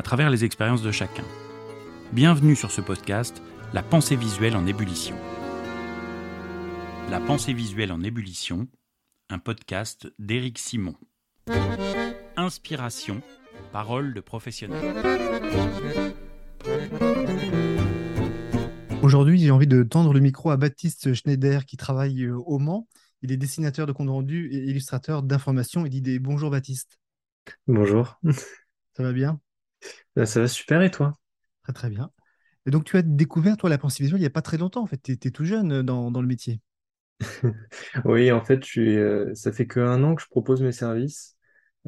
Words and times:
à 0.00 0.02
travers 0.02 0.30
les 0.30 0.46
expériences 0.46 0.80
de 0.80 0.92
chacun. 0.92 1.24
Bienvenue 2.14 2.56
sur 2.56 2.70
ce 2.70 2.80
podcast, 2.80 3.42
La 3.74 3.82
pensée 3.82 4.16
visuelle 4.16 4.56
en 4.56 4.66
ébullition. 4.66 5.14
La 7.10 7.20
pensée 7.20 7.52
visuelle 7.52 7.92
en 7.92 8.02
ébullition, 8.02 8.66
un 9.28 9.38
podcast 9.38 10.10
d'Éric 10.18 10.58
Simon. 10.58 10.94
Inspiration, 12.38 13.20
parole 13.72 14.14
de 14.14 14.20
professionnel. 14.22 14.80
Aujourd'hui, 19.02 19.38
j'ai 19.38 19.50
envie 19.50 19.66
de 19.66 19.82
tendre 19.82 20.14
le 20.14 20.20
micro 20.20 20.48
à 20.48 20.56
Baptiste 20.56 21.12
Schneider 21.12 21.66
qui 21.66 21.76
travaille 21.76 22.22
euh, 22.22 22.38
au 22.46 22.58
Mans. 22.58 22.88
Il 23.20 23.32
est 23.32 23.36
dessinateur 23.36 23.86
de 23.86 23.92
compte 23.92 24.08
rendu 24.08 24.48
et 24.50 24.64
illustrateur 24.64 25.22
d'informations 25.22 25.84
et 25.84 25.90
d'idées. 25.90 26.18
Bonjour 26.18 26.48
Baptiste. 26.48 26.98
Bonjour. 27.66 28.18
Ça 28.96 29.02
va 29.02 29.12
bien? 29.12 29.38
Ça 30.24 30.40
va 30.40 30.48
super 30.48 30.82
et 30.82 30.90
toi? 30.90 31.14
Très 31.62 31.72
très 31.72 31.90
bien. 31.90 32.10
Et 32.66 32.70
donc 32.70 32.84
tu 32.84 32.96
as 32.96 33.02
découvert 33.02 33.56
toi 33.56 33.70
la 33.70 33.78
pensée 33.78 34.02
visuelle 34.02 34.18
il 34.18 34.22
n'y 34.22 34.26
a 34.26 34.30
pas 34.30 34.42
très 34.42 34.58
longtemps 34.58 34.82
en 34.82 34.86
fait. 34.86 35.00
Tu 35.02 35.12
étais 35.12 35.30
tout 35.30 35.44
jeune 35.44 35.72
euh, 35.72 35.82
dans, 35.82 36.20
le 36.20 36.26
métier. 36.26 36.60
Oui, 38.04 38.32
en 38.32 38.44
fait, 38.44 38.64
je 38.64 38.68
suis, 38.68 38.96
euh, 38.96 39.34
ça 39.34 39.52
fait 39.52 39.66
que 39.66 39.80
un 39.80 40.02
an 40.04 40.14
que 40.14 40.22
je 40.22 40.28
propose 40.28 40.62
mes 40.62 40.72
services. 40.72 41.36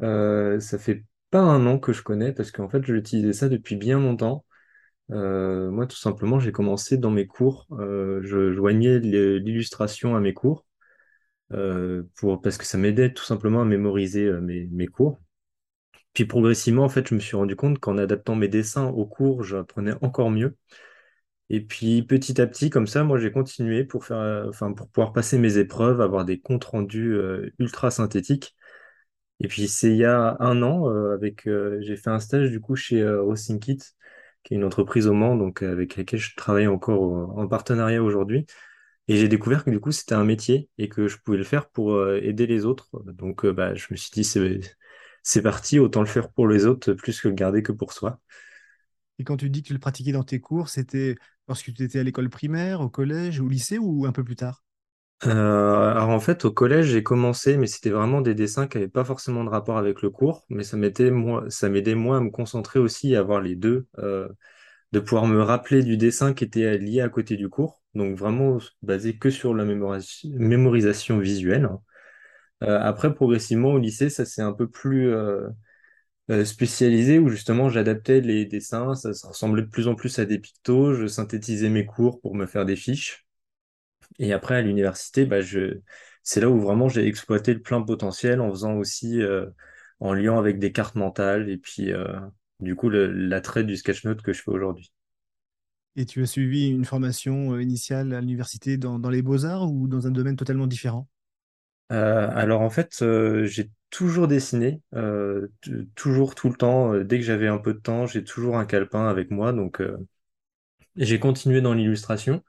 Euh, 0.01 0.59
ça 0.59 0.77
fait 0.77 1.05
pas 1.31 1.41
un 1.41 1.65
an 1.65 1.79
que 1.79 1.93
je 1.93 2.03
connais 2.03 2.33
parce 2.33 2.51
qu'en 2.51 2.69
fait, 2.69 2.83
je 2.85 2.93
l'utilisais 2.93 3.33
ça 3.33 3.49
depuis 3.49 3.75
bien 3.75 3.99
longtemps. 3.99 4.45
moi, 5.09 5.87
tout 5.87 5.97
simplement, 5.97 6.39
j'ai 6.39 6.51
commencé 6.51 6.97
dans 6.97 7.11
mes 7.11 7.27
cours. 7.27 7.67
je 7.71 8.53
joignais 8.53 8.99
l'illustration 8.99 10.15
à 10.15 10.19
mes 10.19 10.33
cours 10.33 10.65
pour, 12.15 12.41
parce 12.41 12.57
que 12.57 12.65
ça 12.65 12.77
m'aidait 12.77 13.13
tout 13.13 13.23
simplement 13.23 13.61
à 13.61 13.65
mémoriser 13.65 14.31
mes, 14.41 14.67
mes 14.67 14.87
cours. 14.87 15.19
Puis 16.13 16.25
progressivement, 16.25 16.83
en 16.83 16.89
fait, 16.89 17.07
je 17.07 17.15
me 17.15 17.19
suis 17.19 17.35
rendu 17.35 17.55
compte 17.55 17.79
qu'en 17.79 17.97
adaptant 17.97 18.35
mes 18.35 18.47
dessins 18.47 18.87
au 18.87 19.05
cours, 19.05 19.43
j'apprenais 19.43 19.93
encore 20.01 20.29
mieux. 20.31 20.55
Et 21.49 21.61
puis 21.61 22.03
petit 22.03 22.41
à 22.41 22.47
petit, 22.47 22.69
comme 22.69 22.87
ça, 22.87 23.03
moi 23.03 23.19
j'ai 23.19 23.31
continué 23.31 23.83
pour 23.83 24.05
faire, 24.05 24.17
euh, 24.17 24.49
enfin 24.49 24.73
pouvoir 24.73 25.13
passer 25.13 25.37
mes 25.37 25.57
épreuves, 25.57 26.01
avoir 26.01 26.25
des 26.25 26.39
comptes 26.39 26.63
rendus 26.65 27.13
euh, 27.13 27.51
ultra 27.59 27.91
synthétiques. 27.91 28.55
Et 29.41 29.47
puis 29.47 29.67
c'est 29.67 29.91
il 29.91 29.97
y 29.97 30.05
a 30.05 30.37
un 30.39 30.61
an, 30.63 30.89
euh, 30.89 31.13
avec, 31.13 31.47
j'ai 31.81 31.97
fait 31.97 32.09
un 32.09 32.19
stage 32.19 32.51
du 32.51 32.61
coup 32.61 32.75
chez 32.75 33.05
Rossinkit, 33.07 33.79
qui 34.43 34.53
est 34.53 34.57
une 34.57 34.63
entreprise 34.65 35.07
au 35.07 35.13
Mans, 35.13 35.35
donc 35.37 35.63
avec 35.63 35.97
laquelle 35.97 36.19
je 36.19 36.35
travaille 36.35 36.67
encore 36.67 37.01
en 37.37 37.47
partenariat 37.47 38.03
aujourd'hui. 38.03 38.45
Et 39.09 39.17
j'ai 39.17 39.27
découvert 39.29 39.65
que 39.65 39.71
du 39.71 39.79
coup 39.79 39.91
c'était 39.91 40.15
un 40.15 40.25
métier 40.25 40.69
et 40.77 40.89
que 40.89 41.07
je 41.07 41.17
pouvais 41.19 41.37
le 41.37 41.43
faire 41.43 41.69
pour 41.69 42.07
aider 42.15 42.47
les 42.47 42.65
autres. 42.65 42.89
Donc 43.05 43.45
bah, 43.47 43.75
je 43.75 43.87
me 43.91 43.97
suis 43.97 44.11
dit 44.11 44.23
c'est 44.23 44.61
c'est 45.23 45.41
parti, 45.41 45.79
autant 45.79 46.01
le 46.01 46.07
faire 46.07 46.29
pour 46.31 46.47
les 46.47 46.65
autres 46.65 46.93
plus 46.93 47.21
que 47.21 47.27
le 47.29 47.33
garder 47.35 47.63
que 47.63 47.71
pour 47.71 47.93
soi. 47.93 48.19
Et 49.17 49.23
quand 49.23 49.37
tu 49.37 49.49
dis 49.49 49.61
que 49.63 49.67
tu 49.67 49.73
le 49.73 49.79
pratiquais 49.79 50.11
dans 50.11 50.23
tes 50.23 50.39
cours, 50.39 50.69
c'était 50.69 51.15
lorsque 51.47 51.73
tu 51.73 51.83
étais 51.83 51.97
à 51.99 52.03
l'école 52.03 52.29
primaire, 52.29 52.81
au 52.81 52.89
collège, 52.89 53.39
au 53.39 53.47
lycée 53.49 53.77
ou 53.79 54.05
un 54.05 54.11
peu 54.11 54.23
plus 54.23 54.35
tard? 54.35 54.63
Euh, 55.25 55.91
alors 55.91 56.09
en 56.09 56.19
fait, 56.19 56.43
au 56.43 56.51
collège, 56.51 56.87
j'ai 56.87 57.01
commencé, 57.03 57.55
mais 57.57 57.67
c'était 57.67 57.89
vraiment 57.91 58.19
des 58.19 58.35
dessins 58.35 58.67
qui 58.67 58.77
n'avaient 58.77 58.89
pas 58.89 59.05
forcément 59.05 59.43
de 59.45 59.49
rapport 59.49 59.77
avec 59.77 60.01
le 60.01 60.09
cours, 60.09 60.45
mais 60.49 60.63
ça 60.63 60.75
m'aidait 60.75 61.11
moi, 61.11 61.45
ça 61.49 61.69
m'aidait 61.69 61.95
moi 61.95 62.17
à 62.17 62.19
me 62.19 62.29
concentrer 62.29 62.79
aussi, 62.79 63.15
à 63.15 63.19
avoir 63.19 63.39
les 63.39 63.55
deux, 63.55 63.87
euh, 63.99 64.27
de 64.93 64.99
pouvoir 64.99 65.27
me 65.27 65.41
rappeler 65.41 65.83
du 65.83 65.97
dessin 65.97 66.33
qui 66.33 66.45
était 66.45 66.77
lié 66.79 67.01
à 67.01 67.09
côté 67.09 67.37
du 67.37 67.49
cours, 67.49 67.81
donc 67.95 68.17
vraiment 68.17 68.59
basé 68.83 69.17
que 69.17 69.29
sur 69.31 69.55
la 69.55 69.65
mémorisation 69.65 71.19
visuelle. 71.19 71.69
Euh, 72.63 72.79
après, 72.81 73.13
progressivement 73.13 73.71
au 73.71 73.77
lycée, 73.79 74.09
ça 74.09 74.25
c'est 74.25 74.41
un 74.41 74.53
peu 74.53 74.69
plus 74.69 75.09
euh, 75.13 75.49
euh, 76.31 76.45
spécialisé 76.45 77.19
où 77.19 77.29
justement 77.29 77.69
j'adaptais 77.69 78.21
les 78.21 78.45
dessins, 78.45 78.95
ça, 78.95 79.11
ressemblait 79.27 79.63
de 79.63 79.67
plus 79.69 79.87
en 79.87 79.95
plus 79.95 80.19
à 80.19 80.25
des 80.25 80.39
pictos, 80.39 80.93
je 80.93 81.07
synthétisais 81.07 81.69
mes 81.69 81.85
cours 81.85 82.21
pour 82.21 82.35
me 82.35 82.45
faire 82.45 82.65
des 82.65 82.75
fiches. 82.75 83.25
Et 84.19 84.33
après, 84.33 84.55
à 84.57 84.61
l'université, 84.61 85.25
bah, 85.25 85.39
c'est 86.23 86.41
là 86.41 86.49
où 86.49 86.59
vraiment 86.59 86.89
j'ai 86.89 87.07
exploité 87.07 87.53
le 87.53 87.61
plein 87.61 87.81
potentiel 87.81 88.41
en 88.41 88.49
faisant 88.51 88.75
aussi, 88.75 89.21
en 89.99 90.13
liant 90.13 90.37
avec 90.37 90.59
des 90.59 90.71
cartes 90.71 90.95
mentales 90.95 91.49
et 91.49 91.57
puis 91.57 91.91
du 92.59 92.75
coup 92.75 92.89
l'attrait 92.89 93.63
du 93.63 93.77
sketchnote 93.77 94.21
que 94.21 94.33
je 94.33 94.41
fais 94.43 94.51
aujourd'hui. 94.51 94.93
Et 95.95 96.05
tu 96.05 96.21
as 96.21 96.27
suivi 96.27 96.67
une 96.67 96.85
formation 96.85 97.59
initiale 97.59 98.13
à 98.13 98.21
l'université 98.21 98.77
dans 98.77 99.09
les 99.09 99.23
beaux-arts 99.23 99.71
ou 99.71 99.87
dans 99.87 100.05
un 100.05 100.11
domaine 100.11 100.35
totalement 100.35 100.67
différent? 100.67 101.07
Euh, 101.91 102.29
alors 102.31 102.61
en 102.61 102.69
fait, 102.69 103.01
euh, 103.01 103.45
j'ai 103.45 103.69
toujours 103.89 104.27
dessiné, 104.27 104.81
euh, 104.95 105.47
toujours 105.95 106.35
tout 106.35 106.49
le 106.49 106.55
temps. 106.55 106.95
dès 107.03 107.19
que 107.19 107.25
j'avais 107.25 107.47
un 107.47 107.57
peu 107.59 107.73
de 107.73 107.79
temps, 107.79 108.05
j'ai 108.07 108.23
toujours 108.23 108.57
un 108.57 108.65
calepin 108.65 109.07
avec 109.07 109.29
moi. 109.31 109.53
Donc 109.53 109.81
j'ai 110.95 111.19
continué 111.19 111.61
dans 111.61 111.73
l'illustration. 111.73 112.43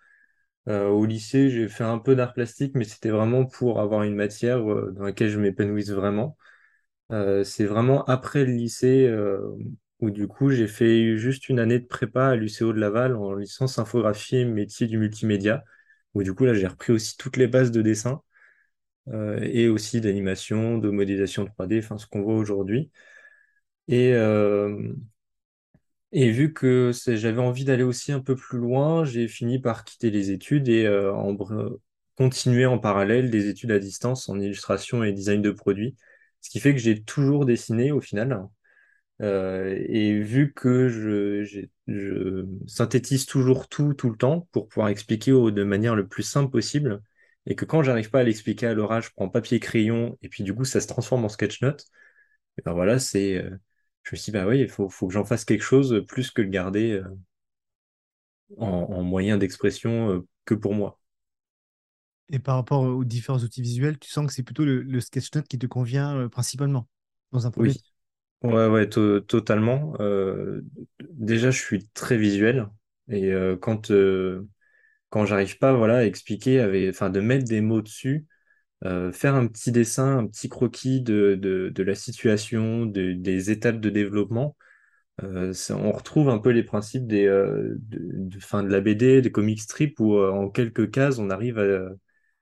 au 0.68 1.06
lycée, 1.06 1.50
j'ai 1.50 1.68
fait 1.68 1.84
un 1.84 1.98
peu 1.98 2.16
d'art 2.16 2.34
plastique, 2.34 2.74
mais 2.76 2.84
c'était 2.84 3.10
vraiment 3.10 3.46
pour 3.46 3.80
avoir 3.80 4.04
une 4.04 4.16
matière 4.16 4.60
dans 4.64 5.04
laquelle 5.04 5.30
je 5.30 5.40
m'épanouisse 5.40 5.90
vraiment. 5.90 6.36
c'est 7.44 7.66
vraiment 7.66 8.04
après 8.06 8.44
le 8.44 8.52
lycée 8.52 9.10
où 10.00 10.10
du 10.10 10.28
coup 10.28 10.50
j'ai 10.50 10.68
fait 10.68 11.16
juste 11.18 11.48
une 11.48 11.58
année 11.60 11.78
de 11.80 11.86
prépa 11.86 12.28
à 12.28 12.36
l'UCO 12.36 12.72
de 12.72 12.80
Laval 12.80 13.16
en 13.16 13.34
licence 13.34 13.78
infographie 13.78 14.36
et 14.38 14.44
métier 14.44 14.86
du 14.86 14.98
multimédia, 14.98 15.64
où 16.14 16.22
du 16.22 16.34
coup 16.34 16.44
là 16.44 16.54
j'ai 16.54 16.66
repris 16.66 16.92
aussi 16.92 17.16
toutes 17.16 17.36
les 17.36 17.46
bases 17.48 17.70
de 17.72 17.82
dessin. 17.82 18.22
Euh, 19.08 19.38
et 19.42 19.68
aussi 19.68 20.00
d'animation, 20.00 20.78
de 20.78 20.90
modélisation 20.90 21.44
3D, 21.44 21.78
enfin 21.80 21.98
ce 21.98 22.06
qu'on 22.06 22.22
voit 22.22 22.36
aujourd'hui. 22.36 22.90
Et, 23.88 24.12
euh, 24.14 24.94
vu 26.12 26.52
que 26.52 26.92
j'avais 27.06 27.40
envie 27.40 27.64
d'aller 27.64 27.82
aussi 27.82 28.12
un 28.12 28.20
peu 28.20 28.36
plus 28.36 28.58
loin, 28.58 29.04
j'ai 29.04 29.28
fini 29.28 29.58
par 29.60 29.84
quitter 29.84 30.10
les 30.10 30.30
études 30.30 30.68
et 30.68 30.86
euh, 30.86 31.12
continuer 32.16 32.66
en 32.66 32.78
parallèle 32.78 33.30
des 33.30 33.48
études 33.48 33.72
à 33.72 33.78
distance 33.78 34.28
en 34.28 34.38
illustration 34.40 35.02
et 35.04 35.12
design 35.12 35.42
de 35.42 35.50
produits. 35.50 35.96
Ce 36.40 36.50
qui 36.50 36.60
fait 36.60 36.72
que 36.74 36.80
j'ai 36.80 37.02
toujours 37.02 37.46
dessiné 37.46 37.92
au 37.92 38.00
final. 38.00 38.46
et 39.20 40.20
vu 40.20 40.52
que 40.54 40.88
je, 40.88 41.44
je, 41.86 42.46
synthétise 42.66 43.26
toujours 43.26 43.68
tout, 43.68 43.94
tout 43.94 44.10
le 44.10 44.16
temps 44.16 44.48
pour 44.52 44.68
pouvoir 44.68 44.88
expliquer 44.88 45.32
de 45.32 45.64
manière 45.64 45.94
le 45.96 46.06
plus 46.06 46.22
simple 46.22 46.50
possible, 46.50 47.02
et 47.46 47.54
que 47.54 47.64
quand 47.64 47.82
j'arrive 47.82 48.10
pas 48.10 48.20
à 48.20 48.22
l'expliquer 48.22 48.66
à 48.66 48.74
l'oral, 48.74 49.02
je 49.02 49.10
prends 49.14 49.28
papier 49.28 49.60
crayon 49.60 50.16
et 50.22 50.28
puis 50.28 50.44
du 50.44 50.54
coup 50.54 50.64
ça 50.64 50.80
se 50.80 50.86
transforme 50.86 51.24
en 51.24 51.28
sketch 51.28 51.60
note. 51.62 51.86
Et 52.58 52.62
ben 52.62 52.72
voilà, 52.72 52.98
c'est, 52.98 53.36
euh, 53.36 53.50
je 54.02 54.14
me 54.14 54.16
suis 54.16 54.30
dit 54.30 54.30
bah 54.32 54.46
oui, 54.46 54.60
il 54.60 54.68
faut, 54.68 54.88
faut 54.88 55.06
que 55.06 55.12
j'en 55.12 55.24
fasse 55.24 55.44
quelque 55.44 55.64
chose 55.64 56.04
plus 56.08 56.30
que 56.30 56.42
le 56.42 56.48
garder 56.48 56.92
euh, 56.92 57.04
en, 58.58 59.02
moyen 59.02 59.36
d'expression 59.36 60.10
euh, 60.10 60.26
que 60.44 60.54
pour 60.54 60.74
moi. 60.74 61.00
Et 62.30 62.38
par 62.38 62.56
rapport 62.56 62.82
aux 62.82 63.04
différents 63.04 63.38
outils 63.38 63.60
visuels, 63.60 63.98
tu 63.98 64.10
sens 64.10 64.26
que 64.26 64.32
c'est 64.32 64.42
plutôt 64.42 64.64
le, 64.64 65.00
sketch 65.00 65.34
note 65.34 65.46
qui 65.46 65.58
te 65.58 65.66
convient 65.66 66.26
principalement 66.30 66.88
dans 67.32 67.46
un 67.46 67.50
premier 67.50 67.74
Oui, 68.42 68.50
ouais, 68.50 68.68
ouais, 68.68 68.88
totalement. 68.88 69.92
déjà, 71.10 71.50
je 71.50 71.60
suis 71.60 71.86
très 71.88 72.16
visuel 72.16 72.70
et 73.10 73.30
quand 73.60 73.92
quand 75.14 75.26
j'arrive 75.26 75.58
pas 75.58 75.72
voilà, 75.72 75.98
à 75.98 76.04
expliquer, 76.04 76.88
enfin, 76.90 77.08
de 77.08 77.20
mettre 77.20 77.44
des 77.44 77.60
mots 77.60 77.82
dessus, 77.82 78.26
euh, 78.84 79.12
faire 79.12 79.36
un 79.36 79.46
petit 79.46 79.70
dessin, 79.70 80.18
un 80.18 80.26
petit 80.26 80.48
croquis 80.48 81.02
de, 81.02 81.36
de, 81.36 81.82
la 81.84 81.94
situation, 81.94 82.84
des 82.84 83.50
étapes 83.52 83.78
de 83.78 83.90
développement, 83.90 84.56
euh, 85.22 85.54
on 85.70 85.92
retrouve 85.92 86.30
un 86.30 86.38
peu 86.38 86.50
les 86.50 86.64
principes 86.64 87.06
des, 87.06 87.26
euh, 87.26 87.76
de, 87.78 88.40
fin, 88.40 88.64
de 88.64 88.70
la 88.70 88.80
BD, 88.80 89.22
des 89.22 89.30
comic 89.30 89.60
strips, 89.60 90.00
où 90.00 90.18
en 90.18 90.50
quelques 90.50 90.90
cases, 90.90 91.20
on 91.20 91.30
arrive 91.30 91.60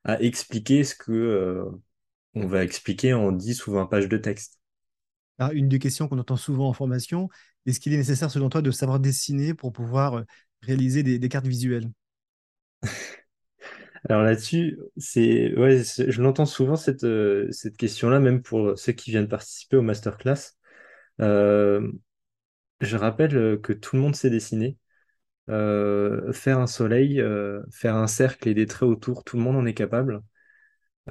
à, 0.05 0.23
expliquer 0.23 0.83
ce 0.83 0.95
que 0.95 1.63
on 2.33 2.47
va 2.47 2.65
expliquer 2.65 3.13
en 3.13 3.33
10 3.33 3.67
ou 3.67 3.73
20 3.73 3.85
pages 3.85 4.09
de 4.09 4.17
texte. 4.17 4.59
une 5.53 5.69
des 5.69 5.79
questions 5.79 6.09
qu'on 6.09 6.19
entend 6.19 6.37
souvent 6.37 6.71
en 6.71 6.73
formation, 6.73 7.29
est-ce 7.67 7.81
qu'il 7.81 7.93
est 7.93 7.99
nécessaire 7.99 8.31
selon 8.31 8.49
toi 8.49 8.63
de 8.63 8.71
savoir 8.71 8.99
dessiner 8.99 9.53
pour 9.53 9.75
pouvoir 9.75 10.25
réaliser 10.63 11.03
des 11.03 11.29
cartes 11.29 11.47
visuelles? 11.47 11.91
Alors 14.09 14.23
là-dessus, 14.23 14.79
c'est, 14.97 15.55
ouais, 15.57 15.83
je 15.83 16.23
l'entends 16.23 16.47
souvent 16.47 16.77
cette, 16.77 17.05
euh, 17.05 17.51
cette 17.53 17.77
question-là, 17.77 18.21
même 18.21 18.43
pour 18.43 18.79
ceux 18.79 18.93
qui 18.93 19.11
viennent 19.11 19.29
participer 19.29 19.77
au 19.77 19.83
masterclass. 19.83 20.57
Euh, 21.21 21.93
je 22.81 22.97
rappelle 22.97 23.61
que 23.61 23.73
tout 23.73 23.97
le 23.97 24.03
monde 24.03 24.17
sait 24.17 24.31
dessiner. 24.31 24.77
Euh, 25.51 26.33
faire 26.33 26.59
un 26.61 26.67
soleil, 26.67 27.21
euh, 27.21 27.63
faire 27.73 27.97
un 27.97 28.07
cercle 28.07 28.49
et 28.49 28.55
des 28.55 28.67
traits 28.67 28.89
autour, 28.89 29.25
tout 29.25 29.37
le 29.37 29.43
monde 29.43 29.57
en 29.57 29.67
est 29.67 29.75
capable. 29.75 30.23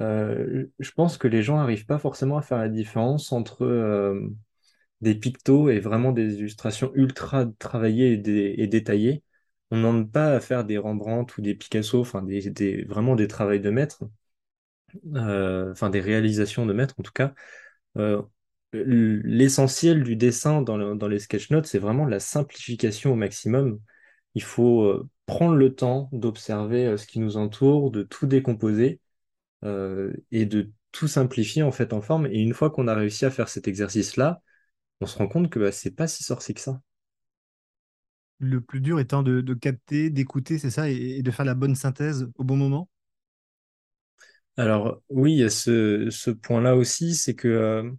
Euh, 0.00 0.66
je 0.78 0.90
pense 0.92 1.18
que 1.18 1.28
les 1.28 1.42
gens 1.42 1.56
n'arrivent 1.58 1.86
pas 1.86 1.98
forcément 1.98 2.38
à 2.38 2.42
faire 2.42 2.58
la 2.58 2.68
différence 2.68 3.32
entre 3.32 3.66
des 5.00 5.14
pictos 5.14 5.68
et 5.68 5.80
vraiment 5.80 6.12
des 6.12 6.34
illustrations 6.36 6.92
ultra 6.94 7.46
travaillées 7.58 8.12
et, 8.60 8.66
détaillées. 8.68 9.22
On 9.72 9.78
n'en 9.78 9.92
demande 9.92 10.12
pas 10.12 10.34
à 10.34 10.40
faire 10.40 10.64
des 10.64 10.78
Rembrandt 10.78 11.34
ou 11.38 11.42
des 11.42 11.54
Picasso, 11.54 12.00
enfin 12.00 12.22
des, 12.22 12.84
vraiment 12.84 13.16
des 13.16 13.26
travaux 13.26 13.58
de 13.58 13.70
maître, 13.70 14.04
enfin 15.14 15.90
des 15.90 16.00
réalisations 16.00 16.66
de 16.66 16.72
maître 16.72 16.94
en 16.98 17.02
tout 17.02 17.12
cas. 17.12 17.34
L'essentiel 18.72 20.02
du 20.02 20.16
dessin 20.16 20.62
dans, 20.62 21.08
les 21.08 21.18
sketch 21.18 21.50
notes, 21.50 21.66
c'est 21.66 21.78
vraiment 21.78 22.06
la 22.06 22.20
simplification 22.20 23.12
au 23.12 23.16
maximum 23.16 23.80
il 24.34 24.42
faut 24.42 24.82
euh, 24.82 25.08
prendre 25.26 25.56
le 25.56 25.74
temps 25.74 26.08
d'observer 26.12 26.86
euh, 26.86 26.96
ce 26.96 27.06
qui 27.06 27.20
nous 27.20 27.36
entoure, 27.36 27.90
de 27.90 28.02
tout 28.02 28.26
décomposer 28.26 29.00
euh, 29.64 30.12
et 30.30 30.46
de 30.46 30.72
tout 30.92 31.08
simplifier 31.08 31.62
en 31.62 31.72
fait 31.72 31.92
en 31.92 32.02
forme. 32.02 32.26
Et 32.26 32.40
une 32.40 32.54
fois 32.54 32.70
qu'on 32.70 32.88
a 32.88 32.94
réussi 32.94 33.24
à 33.26 33.30
faire 33.30 33.48
cet 33.48 33.68
exercice-là, 33.68 34.42
on 35.00 35.06
se 35.06 35.18
rend 35.18 35.28
compte 35.28 35.50
que 35.50 35.58
bah, 35.58 35.72
c'est 35.72 35.92
pas 35.92 36.08
si 36.08 36.24
sorcier 36.24 36.54
que 36.54 36.60
ça. 36.60 36.80
Le 38.44 38.60
plus 38.60 38.80
dur 38.80 38.98
étant 38.98 39.22
de, 39.22 39.54
capter, 39.54 40.10
d'écouter, 40.10 40.58
c'est 40.58 40.70
ça, 40.70 40.90
et, 40.90 41.22
de 41.22 41.30
faire 41.30 41.44
la 41.44 41.54
bonne 41.54 41.76
synthèse 41.76 42.28
au 42.34 42.42
bon 42.42 42.56
moment? 42.56 42.88
Alors 44.56 45.00
oui, 45.10 45.32
il 45.32 45.38
y 45.38 45.44
a 45.44 45.48
ce, 45.48 46.30
point-là 46.30 46.74
aussi, 46.74 47.14
c'est 47.14 47.36
que 47.36 47.92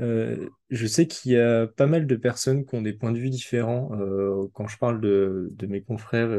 euh, 0.00 0.48
je 0.70 0.86
sais 0.88 1.06
qu'il 1.06 1.32
y 1.32 1.38
a 1.38 1.68
pas 1.68 1.86
mal 1.86 2.08
de 2.08 2.16
personnes 2.16 2.66
qui 2.66 2.74
ont 2.74 2.82
des 2.82 2.94
points 2.94 3.12
de 3.12 3.18
vue 3.18 3.30
différents. 3.30 3.92
Euh, 3.92 4.48
quand 4.54 4.66
je 4.66 4.76
parle 4.76 5.00
de, 5.00 5.54
mes 5.68 5.82
confrères, 5.82 6.30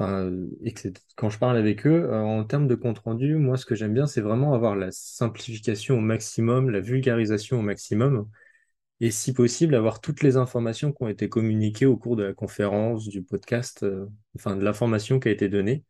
euh, 0.00 0.48
et 0.64 0.72
quand 1.16 1.28
je 1.28 1.38
parle 1.38 1.58
avec 1.58 1.86
eux, 1.86 2.10
en 2.10 2.42
termes 2.44 2.66
de 2.66 2.74
compte 2.74 3.00
rendu, 3.00 3.34
moi, 3.36 3.58
ce 3.58 3.66
que 3.66 3.74
j'aime 3.74 3.92
bien, 3.92 4.06
c'est 4.06 4.22
vraiment 4.22 4.54
avoir 4.54 4.76
la 4.76 4.90
simplification 4.92 5.98
au 5.98 6.00
maximum, 6.00 6.70
la 6.70 6.80
vulgarisation 6.80 7.58
au 7.58 7.62
maximum, 7.62 8.26
et 9.00 9.10
si 9.10 9.32
possible, 9.32 9.74
avoir 9.74 10.00
toutes 10.00 10.22
les 10.22 10.36
informations 10.36 10.92
qui 10.92 11.02
ont 11.02 11.08
été 11.08 11.28
communiquées 11.28 11.86
au 11.86 11.96
cours 11.96 12.16
de 12.16 12.22
la 12.24 12.34
conférence, 12.34 13.08
du 13.08 13.22
podcast, 13.22 13.86
enfin 14.36 14.56
de 14.56 14.64
l'information 14.64 15.20
qui 15.20 15.28
a 15.28 15.32
été 15.32 15.48
donnée. 15.48 15.84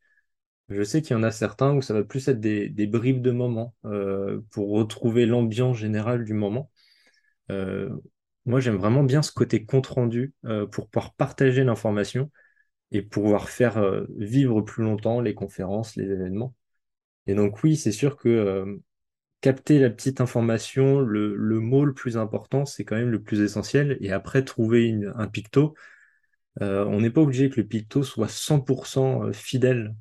Je 0.71 0.85
sais 0.85 1.03
qu'il 1.03 1.17
y 1.17 1.19
en 1.19 1.25
a 1.25 1.33
certains 1.33 1.75
où 1.75 1.83
ça 1.83 1.95
va 1.95 2.05
plus 2.05 2.29
être 2.29 2.41
des, 2.41 2.87
bribes 2.87 3.23
de 3.23 3.33
moments 3.33 3.75
euh, 3.85 4.41
pour 4.53 4.71
retrouver 4.71 5.27
l'ambiance 5.27 5.77
générale 5.77 6.25
du 6.25 6.33
moment. 6.33 6.71
Euh, 7.51 7.91
moi, 8.47 8.61
j'aime 8.61 8.77
vraiment 8.77 9.03
bien 9.03 9.23
ce 9.23 9.33
côté 9.33 9.65
compte-rendu 9.65 10.33
euh, 10.45 10.67
pour 10.67 10.89
pouvoir 10.89 11.15
partager 11.15 11.65
l'information 11.65 12.31
et 12.93 13.03
pouvoir 13.03 13.51
faire 13.51 14.05
vivre 14.17 14.63
plus 14.63 14.85
longtemps 14.85 15.21
les 15.21 15.35
conférences, 15.35 15.97
les 15.97 16.11
événements. 16.11 16.55
Et 17.27 17.35
donc 17.35 17.63
oui, 17.63 17.77
c'est 17.77 17.93
sûr 17.93 18.17
que 18.17 18.81
capter 19.41 19.79
la 19.79 19.91
petite 19.91 20.21
information, 20.21 21.01
le, 21.01 21.37
mot 21.61 21.85
le 21.85 21.95
plus 21.95 22.17
important, 22.17 22.67
c'est 22.67 22.85
quand 22.85 22.97
même 22.97 23.11
le 23.11 23.23
plus 23.23 23.41
essentiel. 23.41 23.97
Et 24.01 24.13
après, 24.13 24.45
trouver 24.45 24.99
un 25.15 25.29
picto, 25.29 25.75
on 26.61 27.01
n'est 27.01 27.11
pas 27.11 27.23
obligé 27.23 27.49
que 27.51 27.61
le 27.61 27.67
picto 27.67 28.03
soit 28.03 28.29
100% 28.29 29.33
fidèle 29.33 29.95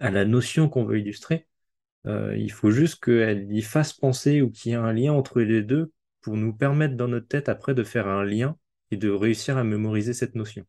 à 0.00 0.10
la 0.10 0.24
notion 0.24 0.68
qu'on 0.68 0.84
veut 0.84 0.98
illustrer. 0.98 1.46
Euh, 2.06 2.34
il 2.36 2.50
faut 2.50 2.70
juste 2.70 3.04
qu'elle 3.04 3.52
y 3.52 3.62
fasse 3.62 3.92
penser 3.92 4.40
ou 4.40 4.50
qu'il 4.50 4.72
y 4.72 4.74
ait 4.74 4.78
un 4.78 4.92
lien 4.92 5.12
entre 5.12 5.40
les 5.40 5.62
deux 5.62 5.92
pour 6.22 6.36
nous 6.36 6.54
permettre 6.54 6.96
dans 6.96 7.08
notre 7.08 7.28
tête 7.28 7.48
après 7.48 7.74
de 7.74 7.84
faire 7.84 8.08
un 8.08 8.24
lien 8.24 8.56
et 8.90 8.96
de 8.96 9.10
réussir 9.10 9.58
à 9.58 9.64
mémoriser 9.64 10.14
cette 10.14 10.34
notion. 10.34 10.64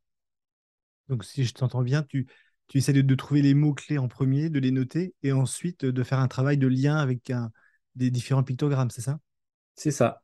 Donc 1.07 1.23
si 1.23 1.45
je 1.45 1.53
t'entends 1.53 1.81
bien, 1.81 2.03
tu, 2.03 2.27
tu 2.67 2.77
essaies 2.77 2.93
de, 2.93 3.15
trouver 3.15 3.41
les 3.41 3.53
mots-clés 3.53 3.97
en 3.97 4.07
premier, 4.07 4.49
de 4.49 4.59
les 4.59 4.71
noter 4.71 5.13
et 5.23 5.31
ensuite 5.31 5.85
de 5.85 6.03
faire 6.03 6.19
un 6.19 6.27
travail 6.27 6.57
de 6.57 6.67
lien 6.67 6.97
avec 6.97 7.29
un, 7.29 7.51
des 7.95 8.11
différents 8.11 8.43
pictogrammes, 8.43 8.89
c'est 8.89 9.01
ça? 9.01 9.19
C'est 9.75 9.91
ça. 9.91 10.21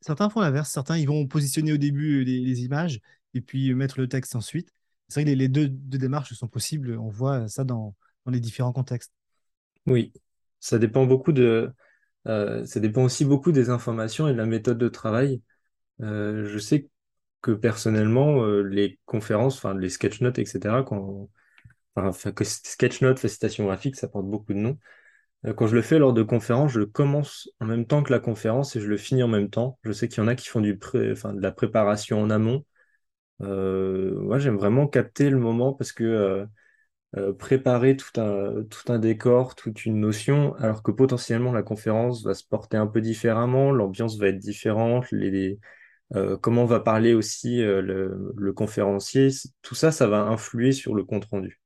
Certains 0.00 0.30
font 0.30 0.40
l'inverse, 0.40 0.70
certains 0.70 0.96
ils 0.96 1.08
vont 1.08 1.26
positionner 1.26 1.72
au 1.72 1.76
début 1.76 2.24
les 2.24 2.62
images 2.62 3.00
et 3.34 3.40
puis 3.40 3.74
mettre 3.74 3.98
le 3.98 4.08
texte 4.08 4.36
ensuite. 4.36 4.72
C'est 5.08 5.22
vrai 5.22 5.32
que 5.32 5.38
les, 5.38 5.48
deux, 5.48 5.68
démarches 5.68 6.34
sont 6.34 6.48
possibles. 6.48 6.96
On 6.98 7.08
voit 7.08 7.48
ça 7.48 7.64
dans, 7.64 7.94
les 8.26 8.40
différents 8.40 8.72
contextes. 8.72 9.12
Oui, 9.86 10.12
ça 10.60 10.78
dépend 10.78 11.06
beaucoup 11.06 11.32
de, 11.32 11.72
euh, 12.26 12.64
ça 12.66 12.78
dépend 12.78 13.04
aussi 13.04 13.24
beaucoup 13.24 13.52
des 13.52 13.70
informations 13.70 14.28
et 14.28 14.32
de 14.32 14.36
la 14.36 14.44
méthode 14.44 14.76
de 14.76 14.88
travail. 14.88 15.40
Euh, 16.02 16.46
je 16.46 16.58
sais 16.58 16.90
que 17.40 17.52
personnellement, 17.52 18.42
euh, 18.44 18.62
les 18.62 18.98
conférences, 19.06 19.56
enfin 19.56 19.74
les 19.74 19.88
sketch 19.88 20.20
notes, 20.20 20.38
etc., 20.38 20.84
quand, 20.86 21.30
enfin, 21.96 22.32
que 22.32 22.44
sketch 22.44 23.00
notes, 23.00 23.18
facilitation 23.18 23.64
graphique, 23.64 23.96
ça 23.96 24.08
porte 24.08 24.26
beaucoup 24.26 24.52
de 24.52 24.58
noms. 24.58 24.78
Quand 25.56 25.68
je 25.68 25.76
le 25.76 25.82
fais 25.82 25.98
lors 25.98 26.12
de 26.12 26.22
conférences, 26.22 26.72
je 26.72 26.80
commence 26.80 27.48
en 27.60 27.66
même 27.66 27.86
temps 27.86 28.02
que 28.02 28.12
la 28.12 28.18
conférence 28.18 28.74
et 28.74 28.80
je 28.80 28.88
le 28.88 28.96
finis 28.96 29.22
en 29.22 29.28
même 29.28 29.50
temps. 29.50 29.78
Je 29.84 29.92
sais 29.92 30.08
qu'il 30.08 30.18
y 30.22 30.24
en 30.24 30.28
a 30.28 30.34
qui 30.34 30.48
font 30.48 30.60
de 30.60 31.40
la 31.40 31.52
préparation 31.52 32.20
en 32.20 32.28
amont, 32.28 32.64
euh, 33.42 34.18
moi, 34.20 34.38
j'aime 34.38 34.56
vraiment 34.56 34.86
capter 34.86 35.30
le 35.30 35.38
moment 35.38 35.72
parce 35.72 35.92
que 35.92 36.04
euh, 36.04 36.46
euh, 37.16 37.32
préparer 37.32 37.96
tout 37.96 38.20
un, 38.20 38.98
décor, 38.98 39.54
toute 39.54 39.84
une 39.84 40.00
notion, 40.00 40.54
alors 40.56 40.82
que 40.82 40.90
potentiellement 40.90 41.52
la 41.52 41.62
conférence 41.62 42.24
va 42.24 42.34
se 42.34 42.44
porter 42.44 42.76
un 42.76 42.86
peu 42.86 43.00
différemment, 43.00 43.70
l'ambiance 43.70 44.18
va 44.18 44.28
être 44.28 44.38
différente, 44.38 45.06
comment 46.40 46.64
va 46.64 46.80
parler 46.80 47.14
aussi 47.14 47.58
le, 47.58 48.52
conférencier, 48.54 49.28
tout 49.62 49.74
ça, 49.74 49.92
ça 49.92 50.06
va 50.06 50.22
influer 50.22 50.72
sur 50.72 50.94
le 50.94 51.04
compte-rendu. 51.04 51.60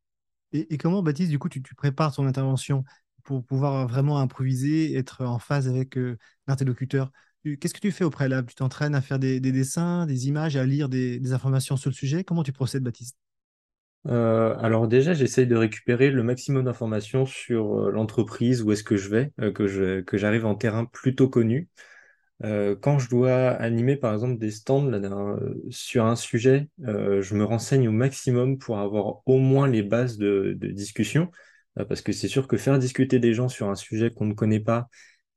Et, 0.53 0.77
comment, 0.77 1.03
Baptiste, 1.03 1.31
du 1.31 1.39
coup, 1.39 1.49
tu, 1.49 1.63
tu 1.63 1.75
prépares 1.75 2.15
ton 2.15 2.27
intervention? 2.27 2.85
Pour 3.23 3.45
pouvoir 3.45 3.87
vraiment 3.87 4.19
improviser, 4.19 4.97
être 4.97 5.25
en 5.25 5.39
phase 5.39 5.69
avec 5.69 5.99
l'interlocuteur. 6.47 7.11
Qu'est-ce 7.45 7.75
que 7.75 7.81
tu 7.81 7.91
fais 7.91 8.05
au 8.05 8.11
préalable? 8.11 8.49
Tu 8.49 8.55
t'entraînes 8.55 8.95
à 8.95 9.01
faire 9.01 9.19
des, 9.19 9.41
dessins, 9.41 10.07
des 10.07 10.29
images, 10.29 10.57
à 10.57 10.65
lire 10.65 10.89
des, 10.89 11.33
informations 11.33 11.77
sur 11.77 11.91
le 11.91 11.95
sujet? 11.95 12.23
Comment 12.23 12.45
tu 12.45 12.53
procèdes, 12.53 12.85
Baptiste? 12.85 13.17
Alors 14.05 14.89
déjà, 14.89 15.13
j'essaye 15.15 15.47
de 15.47 15.57
récupérer 15.57 16.11
le 16.11 16.23
maximum 16.23 16.65
d'informations 16.65 17.27
sur 17.27 17.91
l'entreprise, 17.91 18.63
où 18.63 18.73
est-ce 18.73 18.85
que 18.85 18.97
je 18.97 19.09
vais, 19.09 19.33
que, 19.55 20.05
j'arrive 20.13 20.47
en 20.47 20.55
terrain 20.55 20.85
plutôt 20.85 21.29
connu. 21.29 21.69
quand 22.43 22.99
je 23.01 23.09
dois 23.09 23.51
animer, 23.51 23.97
par 23.97 24.13
exemple, 24.13 24.39
des 24.39 24.53
stands 24.53 24.91
sur 25.71 26.05
un 26.05 26.17
sujet, 26.17 26.69
je 26.79 27.35
me 27.35 27.45
renseigne 27.45 27.89
au 27.89 27.93
maximum 27.93 28.58
pour 28.58 28.79
avoir 28.79 29.27
au 29.27 29.39
moins 29.39 29.67
les 29.67 29.82
bases 29.82 30.17
de 30.17 30.56
discussion, 30.61 31.29
parce 31.76 32.02
que 32.02 32.12
c'est 32.12 32.29
sûr 32.29 32.48
que 32.48 32.56
faire 32.56 32.79
discuter 32.79 33.19
des 33.19 33.34
gens 33.34 33.48
sur 33.48 33.69
un 33.69 33.74
sujet 33.74 34.10
qu'on 34.10 34.26
ne 34.26 34.34
connaît 34.34 34.60
pas, 34.60 34.88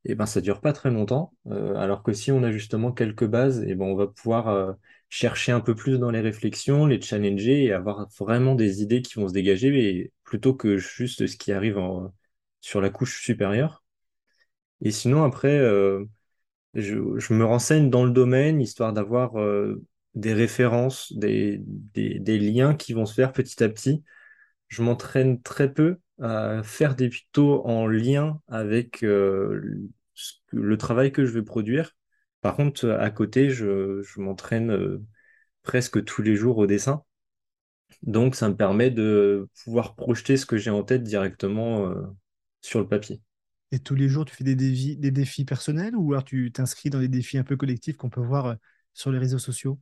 et 0.05 0.11
eh 0.11 0.15
ben 0.15 0.27
ça 0.27 0.39
dure 0.41 0.61
pas 0.61 0.73
très 0.73 0.91
longtemps. 0.91 1.33
Euh, 1.47 1.75
alors 1.75 2.03
que 2.03 2.13
si 2.13 2.31
on 2.31 2.43
a 2.43 2.51
justement 2.51 2.91
quelques 2.91 3.25
bases, 3.25 3.63
et 3.63 3.71
eh 3.71 3.75
ben 3.75 3.85
on 3.85 3.95
va 3.95 4.07
pouvoir 4.07 4.49
euh, 4.49 4.73
chercher 5.09 5.51
un 5.51 5.61
peu 5.61 5.75
plus 5.75 5.97
dans 5.99 6.11
les 6.11 6.19
réflexions, 6.21 6.85
les 6.85 7.01
challenger 7.01 7.63
et 7.65 7.73
avoir 7.73 8.07
vraiment 8.19 8.53
des 8.55 8.83
idées 8.83 9.01
qui 9.01 9.15
vont 9.15 9.27
se 9.27 9.33
dégager, 9.33 10.11
plutôt 10.23 10.53
que 10.53 10.77
juste 10.77 11.25
ce 11.27 11.37
qui 11.37 11.51
arrive 11.51 11.79
sur 12.61 12.81
la 12.81 12.89
couche 12.91 13.21
supérieure. 13.23 13.83
Et 14.81 14.91
sinon 14.91 15.23
après, 15.23 15.57
euh, 15.57 16.05
je, 16.75 16.95
me 17.33 17.45
renseigne 17.45 17.89
dans 17.89 18.05
le 18.05 18.11
domaine 18.11 18.61
histoire 18.61 18.93
d'avoir 18.93 19.33
des 20.15 20.33
références, 20.33 21.13
des, 21.13 21.61
des, 21.63 22.39
liens 22.39 22.75
qui 22.75 22.93
vont 22.93 23.05
se 23.05 23.13
faire 23.13 23.33
petit 23.33 23.63
à 23.63 23.69
petit. 23.69 24.03
Je 24.67 24.83
m'entraîne 24.83 25.41
très 25.41 25.73
peu 25.73 25.99
à 26.21 26.63
faire 26.63 26.95
des 26.95 27.09
pictos 27.09 27.65
en 27.65 27.87
lien 27.87 28.39
avec 28.47 29.03
le 30.55 30.77
travail 30.77 31.11
que 31.11 31.25
je 31.25 31.31
vais 31.31 31.43
produire. 31.43 31.95
Par 32.41 32.55
contre, 32.55 32.89
à 32.89 33.09
côté, 33.09 33.49
je, 33.49 34.03
m'entraîne 34.19 34.71
euh, 34.71 35.03
presque 35.63 36.03
tous 36.03 36.21
les 36.21 36.35
jours 36.35 36.57
au 36.57 36.67
dessin. 36.67 37.03
Donc, 38.03 38.35
ça 38.35 38.49
me 38.49 38.55
permet 38.55 38.91
de 38.91 39.49
pouvoir 39.63 39.95
projeter 39.95 40.37
ce 40.37 40.45
que 40.45 40.57
j'ai 40.57 40.69
en 40.69 40.83
tête 40.83 41.03
directement 41.03 41.87
euh, 41.89 42.03
sur 42.61 42.79
le 42.79 42.87
papier. 42.87 43.21
Et 43.71 43.79
tous 43.79 43.95
les 43.95 44.07
jours, 44.07 44.25
tu 44.25 44.35
fais 44.35 44.43
des 44.43 44.55
défis, 44.55 44.95
des 44.95 45.11
défis 45.11 45.43
personnels 45.43 45.95
ou 45.95 46.13
alors 46.13 46.23
tu 46.23 46.51
t'inscris 46.51 46.89
dans 46.89 46.99
des 46.99 47.07
défis 47.07 47.37
un 47.37 47.43
peu 47.43 47.57
collectifs 47.57 47.97
qu'on 47.97 48.11
peut 48.11 48.21
voir 48.21 48.45
euh, 48.45 48.55
sur 48.93 49.11
les 49.11 49.17
réseaux 49.17 49.39
sociaux? 49.39 49.79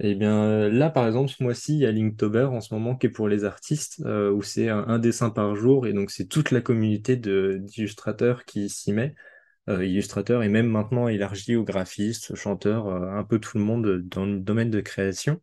Eh 0.00 0.14
bien, 0.14 0.68
là, 0.68 0.90
par 0.90 1.06
exemple, 1.06 1.30
ce 1.30 1.42
mois-ci, 1.42 1.74
il 1.74 1.80
y 1.80 1.86
a 1.86 1.92
Linktober 1.92 2.44
en 2.52 2.60
ce 2.60 2.74
moment 2.74 2.96
qui 2.96 3.06
est 3.06 3.10
pour 3.10 3.28
les 3.28 3.44
artistes, 3.44 4.02
où 4.06 4.42
c'est 4.42 4.68
un, 4.68 4.98
dessin 4.98 5.30
par 5.30 5.56
jour, 5.56 5.86
et 5.86 5.92
donc 5.92 6.10
c'est 6.10 6.26
toute 6.26 6.50
la 6.50 6.60
communauté 6.60 7.16
d'illustrateurs 7.16 8.44
qui 8.44 8.68
s'y 8.68 8.92
met. 8.92 9.14
Euh, 9.68 9.84
illustrateur 9.84 10.42
et 10.42 10.48
même 10.48 10.68
maintenant 10.68 11.08
élargi 11.08 11.54
aux 11.54 11.64
graphistes, 11.64 12.34
chanteurs, 12.34 12.86
euh, 12.86 13.10
un 13.10 13.24
peu 13.24 13.38
tout 13.38 13.58
le 13.58 13.64
monde 13.64 13.98
dans 14.08 14.24
le 14.24 14.38
domaine 14.40 14.70
de 14.70 14.80
création. 14.80 15.42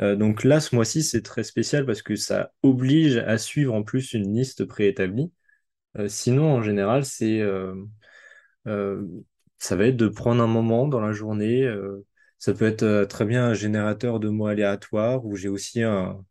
Euh, 0.00 0.16
donc 0.16 0.44
là, 0.44 0.60
ce 0.60 0.74
mois-ci, 0.74 1.02
c'est 1.02 1.22
très 1.22 1.44
spécial 1.44 1.84
parce 1.86 2.02
que 2.02 2.16
ça 2.16 2.52
oblige 2.62 3.18
à 3.18 3.38
suivre 3.38 3.74
en 3.74 3.82
plus 3.82 4.14
une 4.14 4.34
liste 4.34 4.64
préétablie. 4.64 5.32
sinon, 6.08 6.52
en 6.52 6.62
général, 6.62 7.04
c'est 7.04 7.42
ça 9.58 9.76
va 9.76 9.86
être 9.86 9.96
de 9.96 10.08
prendre 10.08 10.42
un 10.42 10.46
moment 10.46 10.88
dans 10.88 11.00
la 11.00 11.12
journée. 11.12 11.70
Ça 12.42 12.52
peut 12.54 12.64
être 12.64 12.82
euh, 12.82 13.04
très 13.06 13.24
bien 13.24 13.46
un 13.46 13.54
générateur 13.54 14.18
de 14.18 14.28
mots 14.28 14.48
aléatoires 14.48 15.24
ou 15.24 15.36
j'ai 15.36 15.48
aussi 15.48 15.80
un, 15.80 16.24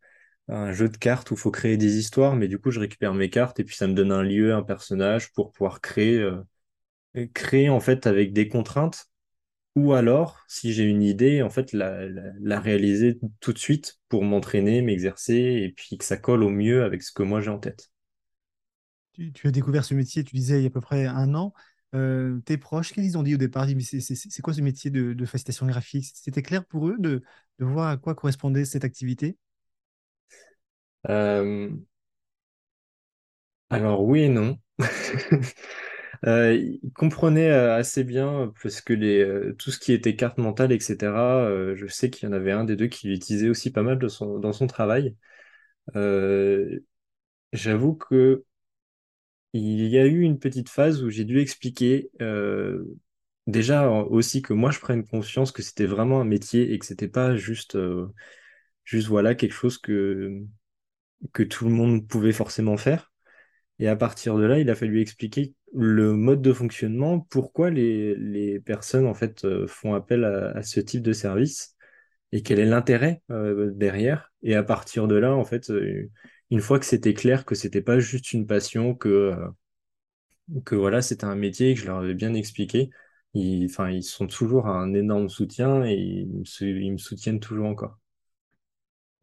jeu 0.72 0.90
de 0.90 0.98
cartes 0.98 1.30
où 1.30 1.34
il 1.34 1.40
faut 1.40 1.50
créer 1.50 1.78
des 1.78 1.96
histoires, 1.96 2.36
mais 2.36 2.48
du 2.48 2.58
coup, 2.58 2.70
je 2.70 2.80
récupère 2.80 3.14
mes 3.14 3.30
cartes 3.30 3.60
et 3.60 3.64
puis 3.64 3.76
ça 3.76 3.86
me 3.86 3.94
donne 3.94 4.12
un 4.12 4.22
lieu, 4.22 4.52
un 4.52 4.62
personnage 4.62 5.32
pour 5.32 5.52
pouvoir 5.52 5.80
créer, 5.80 6.18
euh, 6.18 6.42
créer 7.32 7.70
en 7.70 7.80
fait 7.80 8.06
avec 8.06 8.34
des 8.34 8.46
contraintes. 8.46 9.06
Ou 9.74 9.94
alors, 9.94 10.44
si 10.48 10.74
j'ai 10.74 10.84
une 10.84 11.02
idée, 11.02 11.40
en 11.40 11.48
fait, 11.48 11.72
la 11.72 12.60
réaliser 12.60 13.18
tout 13.40 13.54
de 13.54 13.58
suite 13.58 13.98
pour 14.10 14.22
m'entraîner, 14.22 14.82
m'exercer 14.82 15.34
et 15.34 15.72
puis 15.74 15.96
que 15.96 16.04
ça 16.04 16.18
colle 16.18 16.42
au 16.42 16.50
mieux 16.50 16.84
avec 16.84 17.02
ce 17.02 17.12
que 17.12 17.22
moi 17.22 17.40
j'ai 17.40 17.48
en 17.48 17.58
tête. 17.58 17.90
Tu, 19.14 19.32
tu 19.32 19.48
as 19.48 19.50
découvert 19.50 19.86
ce 19.86 19.94
métier, 19.94 20.24
tu 20.24 20.36
disais, 20.36 20.58
il 20.58 20.62
y 20.62 20.66
a 20.66 20.68
à 20.68 20.70
peu 20.70 20.82
près 20.82 21.06
un 21.06 21.34
an. 21.34 21.54
Euh, 21.94 22.40
tes 22.40 22.56
proches, 22.56 22.92
qu'ils 22.92 23.18
ont 23.18 23.22
dit 23.22 23.34
au 23.34 23.38
départ? 23.38 23.68
Ils 23.68 23.82
c'est 23.82 24.42
quoi 24.42 24.54
ce 24.54 24.60
métier 24.60 24.90
de, 24.90 25.12
de 25.12 25.24
facilitation 25.26 25.66
graphique? 25.66 26.10
C'était 26.14 26.42
clair 26.42 26.64
pour 26.64 26.88
eux 26.88 26.96
de, 26.98 27.22
voir 27.58 27.88
à 27.88 27.96
quoi 27.96 28.14
correspondait 28.14 28.64
cette 28.64 28.84
activité? 28.84 29.36
Alors 33.70 34.02
oui 34.04 34.22
et 34.22 34.28
non. 34.28 34.58
Euh, 36.24 36.54
il 36.54 36.92
comprenait 36.92 37.50
euh, 37.50 37.74
assez 37.74 38.04
bien 38.04 38.52
parce 38.62 38.80
que 38.80 39.50
tout 39.58 39.72
ce 39.72 39.80
qui 39.80 39.92
était 39.92 40.14
carte 40.14 40.38
mentale, 40.38 40.70
etc., 40.70 41.48
je 41.74 41.86
sais 41.88 42.10
qu'il 42.10 42.28
y 42.28 42.30
en 42.30 42.32
avait 42.32 42.52
un 42.52 42.62
des 42.62 42.76
deux 42.76 42.86
qui 42.86 43.08
l'utilisait 43.08 43.48
aussi 43.48 43.72
pas 43.72 43.82
mal 43.82 43.98
dans 43.98 44.52
son 44.52 44.66
travail. 44.68 45.16
J'avoue 47.52 47.94
que 47.94 48.44
il 49.52 49.86
y 49.88 49.98
a 49.98 50.06
eu 50.06 50.20
une 50.22 50.38
petite 50.38 50.68
phase 50.68 51.02
où 51.02 51.10
j'ai 51.10 51.24
dû 51.24 51.40
expliquer 51.40 52.10
euh, 52.22 52.84
déjà 53.46 53.90
aussi 53.90 54.42
que 54.42 54.52
moi 54.54 54.70
je 54.70 54.80
prenne 54.80 55.06
conscience 55.06 55.52
que 55.52 55.62
c'était 55.62 55.86
vraiment 55.86 56.20
un 56.20 56.24
métier 56.24 56.72
et 56.72 56.78
que 56.78 56.86
c'était 56.86 57.08
pas 57.08 57.36
juste, 57.36 57.76
euh, 57.76 58.08
juste 58.84 59.08
voilà 59.08 59.34
quelque 59.34 59.52
chose 59.52 59.78
que, 59.78 60.42
que 61.32 61.42
tout 61.42 61.66
le 61.66 61.72
monde 61.72 62.08
pouvait 62.08 62.32
forcément 62.32 62.76
faire. 62.76 63.12
Et 63.78 63.88
à 63.88 63.96
partir 63.96 64.36
de 64.36 64.44
là, 64.44 64.58
il 64.58 64.70
a 64.70 64.74
fallu 64.74 65.00
expliquer 65.00 65.54
le 65.74 66.12
mode 66.14 66.42
de 66.42 66.52
fonctionnement, 66.52 67.20
pourquoi 67.20 67.70
les, 67.70 68.14
les 68.16 68.60
personnes 68.60 69.06
en 69.06 69.14
fait 69.14 69.44
euh, 69.44 69.66
font 69.66 69.94
appel 69.94 70.24
à, 70.24 70.62
ce 70.62 70.80
type 70.80 71.02
de 71.02 71.12
service 71.12 71.76
et 72.32 72.42
quel 72.42 72.58
est 72.58 72.66
l'intérêt 72.66 73.22
derrière. 73.28 74.32
Et 74.42 74.54
à 74.54 74.62
partir 74.62 75.06
de 75.06 75.16
là, 75.16 75.34
en 75.34 75.44
fait, 75.44 75.70
une 76.52 76.60
fois 76.62 76.78
que 76.78 76.86
c'était 76.86 77.14
clair 77.14 77.44
que 77.46 77.56
c'était 77.56 77.82
pas 77.82 77.98
juste 78.00 78.32
une 78.32 78.46
passion, 78.46 78.94
que, 78.94 79.08
euh, 79.10 79.48
que 80.64 80.74
voilà, 80.74 81.02
c'était 81.02 81.24
un 81.24 81.34
métier 81.34 81.74
que 81.74 81.80
je 81.80 81.86
leur 81.86 81.98
avais 81.98 82.14
bien 82.14 82.34
expliqué, 82.34 82.90
ils, 83.34 83.66
enfin, 83.66 83.90
ils 83.90 84.02
sont 84.02 84.26
toujours 84.26 84.66
un 84.68 84.92
énorme 84.94 85.28
soutien 85.28 85.84
et 85.84 85.94
ils 85.94 86.28
me, 86.28 86.44
sou- 86.44 86.64
ils 86.66 86.92
me 86.92 86.98
soutiennent 86.98 87.40
toujours 87.40 87.66
encore. 87.66 87.98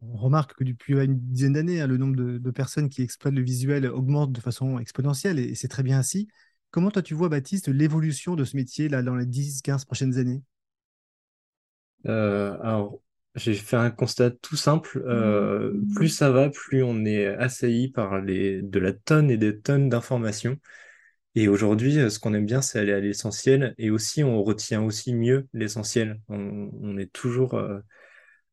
On 0.02 0.16
remarque 0.18 0.54
que 0.58 0.64
depuis 0.64 0.92
une 0.94 1.18
dizaine 1.18 1.54
d'années, 1.54 1.80
hein, 1.80 1.86
le 1.86 1.96
nombre 1.96 2.16
de, 2.16 2.36
de 2.38 2.50
personnes 2.50 2.88
qui 2.90 3.00
exploitent 3.02 3.34
le 3.34 3.42
visuel 3.42 3.86
augmente 3.86 4.30
de 4.32 4.40
façon 4.40 4.78
exponentielle 4.78 5.38
et, 5.38 5.44
et 5.44 5.54
c'est 5.54 5.68
très 5.68 5.82
bien 5.82 5.98
ainsi. 5.98 6.28
Comment 6.70 6.90
toi 6.90 7.02
tu 7.02 7.14
vois, 7.14 7.28
Baptiste, 7.30 7.68
l'évolution 7.68 8.36
de 8.36 8.44
ce 8.44 8.56
métier 8.56 8.88
là, 8.90 9.02
dans 9.02 9.16
les 9.16 9.26
dix, 9.26 9.60
quinze 9.62 9.84
prochaines 9.84 10.16
années? 10.18 10.42
Euh, 12.06 12.58
alors, 12.62 13.00
j'ai 13.36 13.54
fait 13.54 13.76
un 13.76 13.90
constat 13.90 14.30
tout 14.30 14.56
simple. 14.56 15.02
euh, 15.06 15.72
plus 15.94 16.08
ça 16.08 16.30
va, 16.30 16.50
plus 16.50 16.82
on 16.82 17.04
est 17.04 17.26
assailli 17.26 17.88
par 17.90 18.20
les, 18.20 18.62
de 18.62 18.78
la 18.80 18.92
tonne 18.92 19.30
et 19.30 19.36
des 19.38 19.58
tonnes 19.60 19.88
d'informations. 19.88 20.56
Et 21.36 21.48
aujourd'hui, 21.48 21.98
euh, 21.98 22.10
ce 22.10 22.18
qu'on 22.20 22.34
aime 22.34 22.46
bien, 22.46 22.62
c'est 22.62 22.78
aller 22.80 22.92
à 22.92 23.00
l'essentiel. 23.00 23.74
Et 23.78 23.90
aussi, 23.90 24.24
on 24.24 24.42
retient 24.42 24.82
aussi 24.82 25.14
mieux 25.14 25.48
l'essentiel. 25.54 26.20
On, 26.28 26.70
on 26.82 26.98
est 26.98 27.12
toujours 27.12 27.54
euh, 27.54 27.80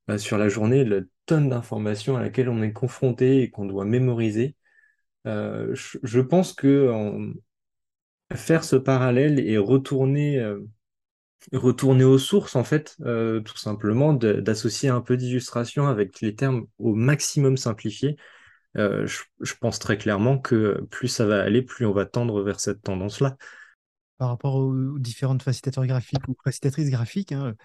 bah, 0.07 0.17
sur 0.17 0.37
la 0.37 0.49
journée, 0.49 0.85
la 0.85 1.01
tonne 1.25 1.49
d'informations 1.49 2.17
à 2.17 2.21
laquelle 2.21 2.49
on 2.49 2.63
est 2.63 2.73
confronté 2.73 3.41
et 3.43 3.49
qu'on 3.51 3.65
doit 3.65 3.85
mémoriser. 3.85 4.55
Euh, 5.27 5.75
je, 5.75 5.99
je 6.03 6.21
pense 6.21 6.53
que 6.53 6.91
en- 6.91 7.33
faire 8.35 8.63
ce 8.63 8.75
parallèle 8.75 9.39
et 9.39 9.57
retourner 9.57 10.39
retourner 11.53 12.03
aux 12.03 12.17
sources, 12.17 12.55
en 12.55 12.63
fait, 12.63 12.95
euh, 13.01 13.39
tout 13.41 13.57
simplement, 13.57 14.13
d'associer 14.13 14.89
un 14.89 15.01
peu 15.01 15.17
d'illustration 15.17 15.87
avec 15.87 16.21
les 16.21 16.35
termes 16.35 16.67
au 16.79 16.93
maximum 16.95 17.57
simplifiés. 17.57 18.17
Euh, 18.77 19.07
je, 19.07 19.23
je 19.41 19.53
pense 19.59 19.79
très 19.79 19.97
clairement 19.97 20.39
que 20.39 20.81
plus 20.91 21.07
ça 21.09 21.25
va 21.25 21.41
aller, 21.41 21.61
plus 21.63 21.85
on 21.85 21.93
va 21.93 22.05
tendre 22.05 22.43
vers 22.43 22.59
cette 22.59 22.81
tendance-là. 22.83 23.37
par 24.17 24.29
rapport 24.29 24.55
aux, 24.55 24.73
aux 24.73 24.99
différentes 24.99 25.43
facilitateurs 25.43 25.85
graphiques 25.85 26.27
ou 26.27 26.35
facilitatrices 26.43 26.89
graphiques 26.89 27.31
hein, 27.31 27.55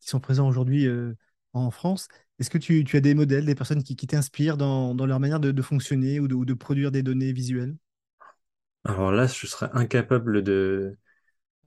qui 0.00 0.08
sont 0.08 0.20
présents 0.20 0.48
aujourd'hui 0.48 0.86
euh, 0.86 1.14
en 1.52 1.70
France. 1.70 2.08
Est-ce 2.38 2.50
que 2.50 2.58
tu, 2.58 2.84
tu 2.84 2.96
as 2.96 3.00
des 3.00 3.14
modèles, 3.14 3.46
des 3.46 3.54
personnes 3.54 3.82
qui, 3.82 3.96
qui 3.96 4.06
t'inspirent 4.06 4.56
dans, 4.56 4.94
dans 4.94 5.06
leur 5.06 5.20
manière 5.20 5.40
de, 5.40 5.52
de 5.52 5.62
fonctionner 5.62 6.20
ou 6.20 6.28
de, 6.28 6.34
ou 6.34 6.44
de 6.44 6.54
produire 6.54 6.90
des 6.92 7.02
données 7.02 7.32
visuelles? 7.32 7.76
Alors 8.84 9.10
là, 9.12 9.26
je 9.26 9.46
serais 9.46 9.70
incapable 9.72 10.42
de, 10.42 10.96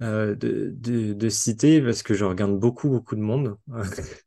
euh, 0.02 0.36
de, 0.36 0.72
de, 1.14 1.30
citer 1.30 1.82
parce 1.82 2.04
que 2.04 2.14
je 2.14 2.26
regarde 2.26 2.58
beaucoup, 2.60 2.90
beaucoup 2.90 3.16
de 3.16 3.22
monde. 3.22 3.58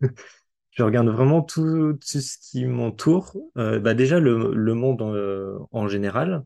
Je 0.70 0.84
regarde 0.84 1.08
vraiment 1.08 1.42
tout, 1.42 1.94
tout 1.94 2.20
ce 2.20 2.38
qui 2.38 2.64
m'entoure. 2.64 3.36
Euh, 3.56 3.80
bah 3.80 3.94
déjà, 3.94 4.20
le, 4.20 4.54
le 4.54 4.74
monde 4.74 5.02
en, 5.02 5.12
euh, 5.14 5.58
en 5.72 5.88
général. 5.88 6.44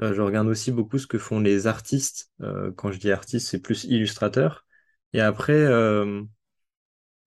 Je 0.00 0.20
regarde 0.22 0.48
aussi 0.48 0.72
beaucoup 0.72 0.98
ce 0.98 1.06
que 1.06 1.18
font 1.18 1.40
les 1.40 1.66
artistes. 1.68 2.32
Quand 2.76 2.92
je 2.92 2.98
dis 2.98 3.12
artiste, 3.12 3.48
c'est 3.48 3.60
plus 3.62 3.84
illustrateur. 3.84 4.66
Et 5.12 5.20
après, 5.20 5.66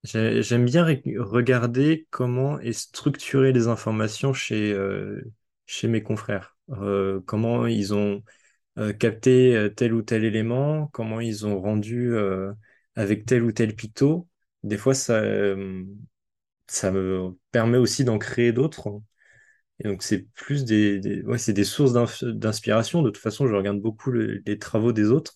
j'ai- 0.03 0.41
j'aime 0.43 0.65
bien 0.65 0.85
regarder 1.17 2.07
comment 2.09 2.59
est 2.59 2.73
structurée 2.73 3.51
les 3.53 3.67
informations 3.67 4.33
chez, 4.33 4.75
chez 5.65 5.87
mes 5.87 6.03
confrères. 6.03 6.57
Comment 7.25 7.67
ils 7.67 7.93
ont 7.93 8.23
euh, 8.77 8.93
capté 8.93 9.55
euh, 9.55 9.69
tel 9.69 9.93
ou 9.93 10.01
tel 10.01 10.23
élément, 10.25 10.87
comment 10.87 11.19
ils 11.19 11.45
ont 11.45 11.59
rendu 11.61 12.13
euh, 12.15 12.53
avec 12.95 13.25
tel 13.25 13.43
ou 13.43 13.51
tel 13.51 13.75
picto. 13.75 14.27
Des 14.63 14.77
fois, 14.77 14.93
ça, 14.93 15.15
euh, 15.15 15.83
ça 16.67 16.91
me 16.91 17.31
permet 17.51 17.77
aussi 17.77 18.03
d'en 18.05 18.17
créer 18.19 18.51
d'autres. 18.53 19.01
Et 19.79 19.85
donc, 19.89 20.03
c'est 20.03 20.19
plus 20.35 20.65
des, 20.65 20.99
des- 20.99 21.23
ouais, 21.23 21.37
c'est 21.39 21.53
des 21.53 21.63
sources 21.65 21.93
d'inspiration. 22.23 23.01
De 23.03 23.09
toute 23.11 23.21
façon, 23.23 23.47
je 23.47 23.55
regarde 23.55 23.79
beaucoup 23.81 24.11
le- 24.11 24.41
les 24.45 24.59
travaux 24.59 24.93
des 24.93 25.09
autres. 25.11 25.35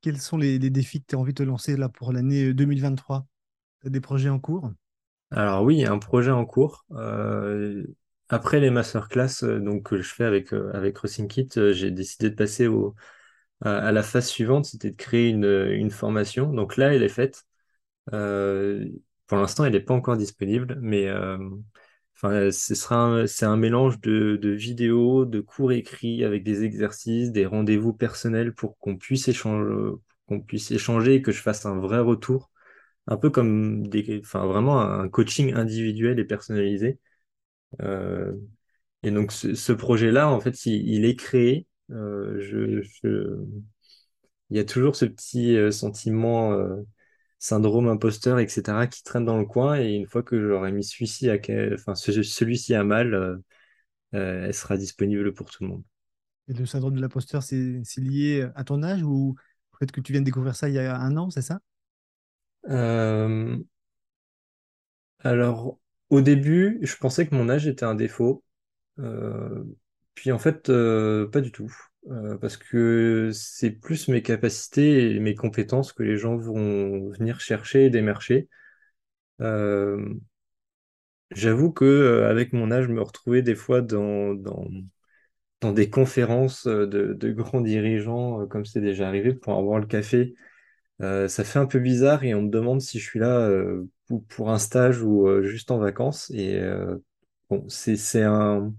Quels 0.00 0.20
sont 0.20 0.36
les, 0.36 0.58
les 0.58 0.70
défis 0.70 1.00
que 1.00 1.06
tu 1.06 1.14
as 1.14 1.18
envie 1.20 1.32
de 1.32 1.38
te 1.38 1.42
lancer 1.44 1.76
là 1.76 1.88
pour 1.88 2.12
l'année 2.12 2.52
2023? 2.52 3.28
Tu 3.80 3.86
as 3.86 3.90
des 3.90 4.00
projets 4.00 4.28
en 4.28 4.40
cours? 4.40 4.72
Alors 5.30 5.62
oui, 5.64 5.76
il 5.76 5.80
y 5.80 5.84
a 5.86 5.92
un 5.92 5.98
projet 5.98 6.30
en 6.30 6.44
cours. 6.46 6.84
Euh, 6.92 7.84
après 8.28 8.60
les 8.60 8.70
masterclass 8.70 9.42
euh, 9.44 9.58
donc, 9.60 9.84
que 9.84 9.96
je 10.00 10.14
fais 10.14 10.24
avec, 10.24 10.52
euh, 10.52 10.70
avec 10.74 10.98
Kit, 11.28 11.48
euh, 11.56 11.72
j'ai 11.72 11.90
décidé 11.90 12.30
de 12.30 12.34
passer 12.34 12.66
au, 12.66 12.94
à, 13.62 13.92
la 13.92 14.02
phase 14.02 14.28
suivante, 14.28 14.66
c'était 14.66 14.90
de 14.90 14.96
créer 14.96 15.28
une, 15.30 15.44
une 15.44 15.90
formation. 15.90 16.52
Donc 16.52 16.76
là, 16.76 16.94
elle 16.94 17.02
est 17.02 17.08
faite. 17.08 17.44
Pour 19.26 19.38
l'instant, 19.38 19.64
elle 19.64 19.72
n'est 19.72 19.80
pas 19.80 19.94
encore 19.94 20.16
disponible, 20.16 20.78
mais 20.80 21.10
enfin, 22.16 22.50
ce 22.50 22.74
sera 22.74 23.26
c'est 23.26 23.46
un 23.46 23.56
mélange 23.56 24.00
de, 24.00 24.36
de 24.36 24.50
vidéos, 24.50 25.24
de 25.24 25.40
cours 25.40 25.72
écrits 25.72 26.24
avec 26.24 26.44
des 26.44 26.64
exercices, 26.64 27.32
des 27.32 27.46
rendez-vous 27.46 27.92
personnels 27.92 28.54
pour 28.54 28.78
qu'on 28.78 28.96
puisse 28.96 29.28
échanger, 29.28 29.92
qu'on 30.28 30.40
puisse 30.40 30.70
échanger 30.70 31.14
et 31.16 31.22
que 31.22 31.32
je 31.32 31.42
fasse 31.42 31.66
un 31.66 31.78
vrai 31.78 32.00
retour, 32.00 32.50
un 33.08 33.16
peu 33.16 33.30
comme 33.30 33.86
des, 33.88 34.20
enfin, 34.24 34.46
vraiment 34.46 34.80
un 34.80 35.08
coaching 35.08 35.54
individuel 35.54 36.18
et 36.20 36.24
personnalisé. 36.24 36.98
Euh, 37.82 38.34
et 39.04 39.10
donc, 39.10 39.32
ce, 39.32 39.54
ce 39.54 39.72
projet-là, 39.72 40.28
en 40.30 40.40
fait, 40.40 40.66
il, 40.66 40.88
il 40.88 41.04
est 41.06 41.16
créé. 41.16 41.66
Euh, 41.92 42.40
je, 42.40 42.82
je- 42.82 43.44
il 44.50 44.56
y 44.56 44.60
a 44.60 44.64
toujours 44.64 44.96
ce 44.96 45.04
petit 45.04 45.56
euh, 45.56 45.70
sentiment. 45.70 46.52
syndrome 47.40 47.88
imposteur, 47.88 48.38
etc., 48.40 48.86
qui 48.88 49.02
traîne 49.04 49.24
dans 49.26 49.38
le 49.38 49.46
coin. 49.46 49.78
Et 49.80 49.94
une 49.94 50.06
fois 50.08 50.22
que 50.24 50.40
j'aurai 50.48 50.72
mis 50.72 50.84
celui-ci 50.84 51.30
à, 51.30 51.38
que- 51.38 51.74
enfin, 51.74 51.94
ce- 51.96 52.22
celui-ci 52.24 52.74
à 52.74 52.84
mal, 52.84 53.14
euh, 53.14 53.38
elle 54.12 54.54
sera 54.54 54.76
disponible 54.78 55.34
pour 55.34 55.50
tout 55.50 55.64
le 55.64 55.70
monde. 55.70 55.84
Et 56.48 56.52
le 56.54 56.66
syndrome 56.66 56.94
de 56.96 57.00
l'imposteur, 57.00 57.42
c'est 57.42 57.80
c'est 57.84 58.00
lié 58.00 58.48
à 58.56 58.64
ton 58.64 58.82
âge 58.82 59.02
ou 59.02 59.36
peut-être 59.72 59.92
que 59.92 60.00
tu 60.00 60.12
viens 60.12 60.20
de 60.20 60.26
découvrir 60.26 60.56
ça 60.56 60.68
il 60.68 60.74
y 60.74 60.78
a 60.78 60.96
un 60.98 61.16
an, 61.16 61.30
c'est 61.30 61.42
ça? 61.42 61.60
Euh, 62.68 63.58
alors, 65.20 65.78
au 66.10 66.20
début, 66.20 66.78
je 66.82 66.96
pensais 66.96 67.26
que 67.26 67.34
mon 67.34 67.48
âge 67.48 67.66
était 67.66 67.84
un 67.84 67.94
défaut. 67.94 68.44
Euh, 68.98 69.64
puis 70.14 70.32
en 70.32 70.38
fait, 70.38 70.70
euh, 70.70 71.28
pas 71.28 71.40
du 71.40 71.52
tout. 71.52 71.72
Euh, 72.10 72.38
parce 72.38 72.56
que 72.56 73.30
c'est 73.32 73.70
plus 73.70 74.08
mes 74.08 74.22
capacités 74.22 75.14
et 75.14 75.20
mes 75.20 75.34
compétences 75.34 75.92
que 75.92 76.02
les 76.02 76.16
gens 76.16 76.36
vont 76.36 77.10
venir 77.10 77.40
chercher 77.40 77.86
et 77.86 77.90
démarcher. 77.90 78.48
J'avoue 81.30 81.72
que 81.72 82.22
avec 82.28 82.52
mon 82.52 82.70
âge, 82.70 82.88
me 82.88 83.02
retrouvais 83.02 83.42
des 83.42 83.54
fois 83.54 83.82
dans, 83.82 84.34
dans 84.34 84.66
dans 85.60 85.72
des 85.72 85.90
conférences 85.90 86.66
de, 86.66 87.32
grands 87.32 87.60
dirigeants, 87.60 88.46
comme 88.46 88.64
c'est 88.64 88.80
déjà 88.80 89.08
arrivé, 89.08 89.34
pour 89.34 89.54
avoir 89.58 89.80
le 89.80 89.86
café 89.86 90.34
Euh, 91.00 91.28
ça 91.28 91.44
fait 91.44 91.58
un 91.58 91.66
peu 91.66 91.78
bizarre 91.78 92.24
et 92.24 92.34
on 92.34 92.42
me 92.42 92.50
demande 92.50 92.80
si 92.80 92.98
je 92.98 93.04
suis 93.04 93.20
là 93.20 93.38
euh, 93.38 93.88
pour, 94.28 94.50
un 94.50 94.58
stage 94.58 95.02
ou 95.02 95.28
euh, 95.28 95.42
juste 95.44 95.70
en 95.70 95.78
vacances. 95.78 96.30
Et 96.30 96.60
bon, 97.50 97.64
c'est 97.68 98.22
un 98.22 98.72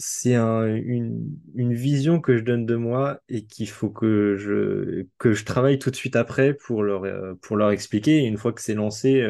c'est 0.00 0.36
un, 0.36 0.64
une, 0.66 1.36
une 1.56 1.74
vision 1.74 2.20
que 2.20 2.36
je 2.36 2.44
donne 2.44 2.66
de 2.66 2.76
moi 2.76 3.20
et 3.28 3.44
qu'il 3.46 3.68
faut 3.68 3.90
que 3.90 4.36
je 4.36 5.06
que 5.18 5.32
je 5.32 5.44
travaille 5.44 5.78
tout 5.80 5.90
de 5.90 5.96
suite 5.96 6.14
après 6.16 6.54
pour 6.54 6.82
leur 6.82 7.02
pour 7.40 7.56
leur 7.56 7.70
expliquer. 7.70 8.18
Et 8.22 8.26
une 8.26 8.38
fois 8.38 8.52
que 8.52 8.62
c'est 8.62 8.74
lancé, 8.74 9.26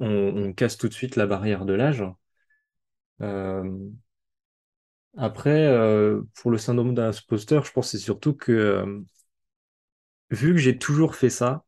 on, 0.00 0.52
casse 0.54 0.76
tout 0.78 0.88
de 0.88 0.94
suite 0.94 1.16
la 1.16 1.26
barrière 1.26 1.64
de 1.64 1.74
l'âge. 1.74 2.04
Après, 5.18 5.66
pour 6.34 6.50
le 6.50 6.58
syndrome 6.58 6.94
d'imposteur, 6.94 7.64
je 7.64 7.72
pense 7.72 7.86
que 7.86 7.98
c'est 7.98 8.04
surtout 8.04 8.34
que 8.34 9.04
vu 10.30 10.52
que 10.52 10.58
j'ai 10.58 10.78
toujours 10.78 11.14
fait 11.14 11.30
ça 11.30 11.66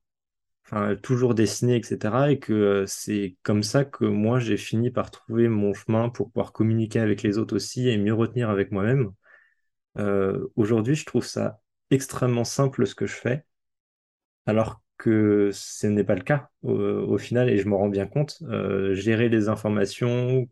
enfin, 0.70 0.96
toujours 0.96 1.34
dessiné, 1.34 1.76
etc. 1.76 2.30
Et 2.32 2.38
que 2.38 2.52
euh, 2.52 2.86
c'est 2.86 3.36
comme 3.42 3.62
ça 3.62 3.84
que 3.84 4.04
moi, 4.04 4.38
j'ai 4.38 4.56
fini 4.56 4.90
par 4.90 5.10
trouver 5.10 5.48
mon 5.48 5.74
chemin 5.74 6.08
pour 6.10 6.30
pouvoir 6.30 6.52
communiquer 6.52 7.00
avec 7.00 7.22
les 7.22 7.38
autres 7.38 7.56
aussi 7.56 7.88
et 7.88 7.98
mieux 7.98 8.14
retenir 8.14 8.50
avec 8.50 8.72
moi-même. 8.72 9.10
Euh, 9.98 10.48
aujourd'hui, 10.56 10.94
je 10.94 11.06
trouve 11.06 11.24
ça 11.26 11.60
extrêmement 11.90 12.44
simple 12.44 12.86
ce 12.86 12.94
que 12.94 13.06
je 13.06 13.14
fais, 13.14 13.44
alors 14.46 14.82
que 14.98 15.50
ce 15.52 15.86
n'est 15.86 16.04
pas 16.04 16.16
le 16.16 16.22
cas 16.22 16.50
au, 16.62 17.18
final, 17.18 17.48
et 17.50 17.58
je 17.58 17.68
m'en 17.68 17.78
rends 17.78 17.88
bien 17.88 18.06
compte. 18.06 18.38
Euh, 18.42 18.94
gérer 18.94 19.28
les 19.28 19.48
informations, 19.48 20.48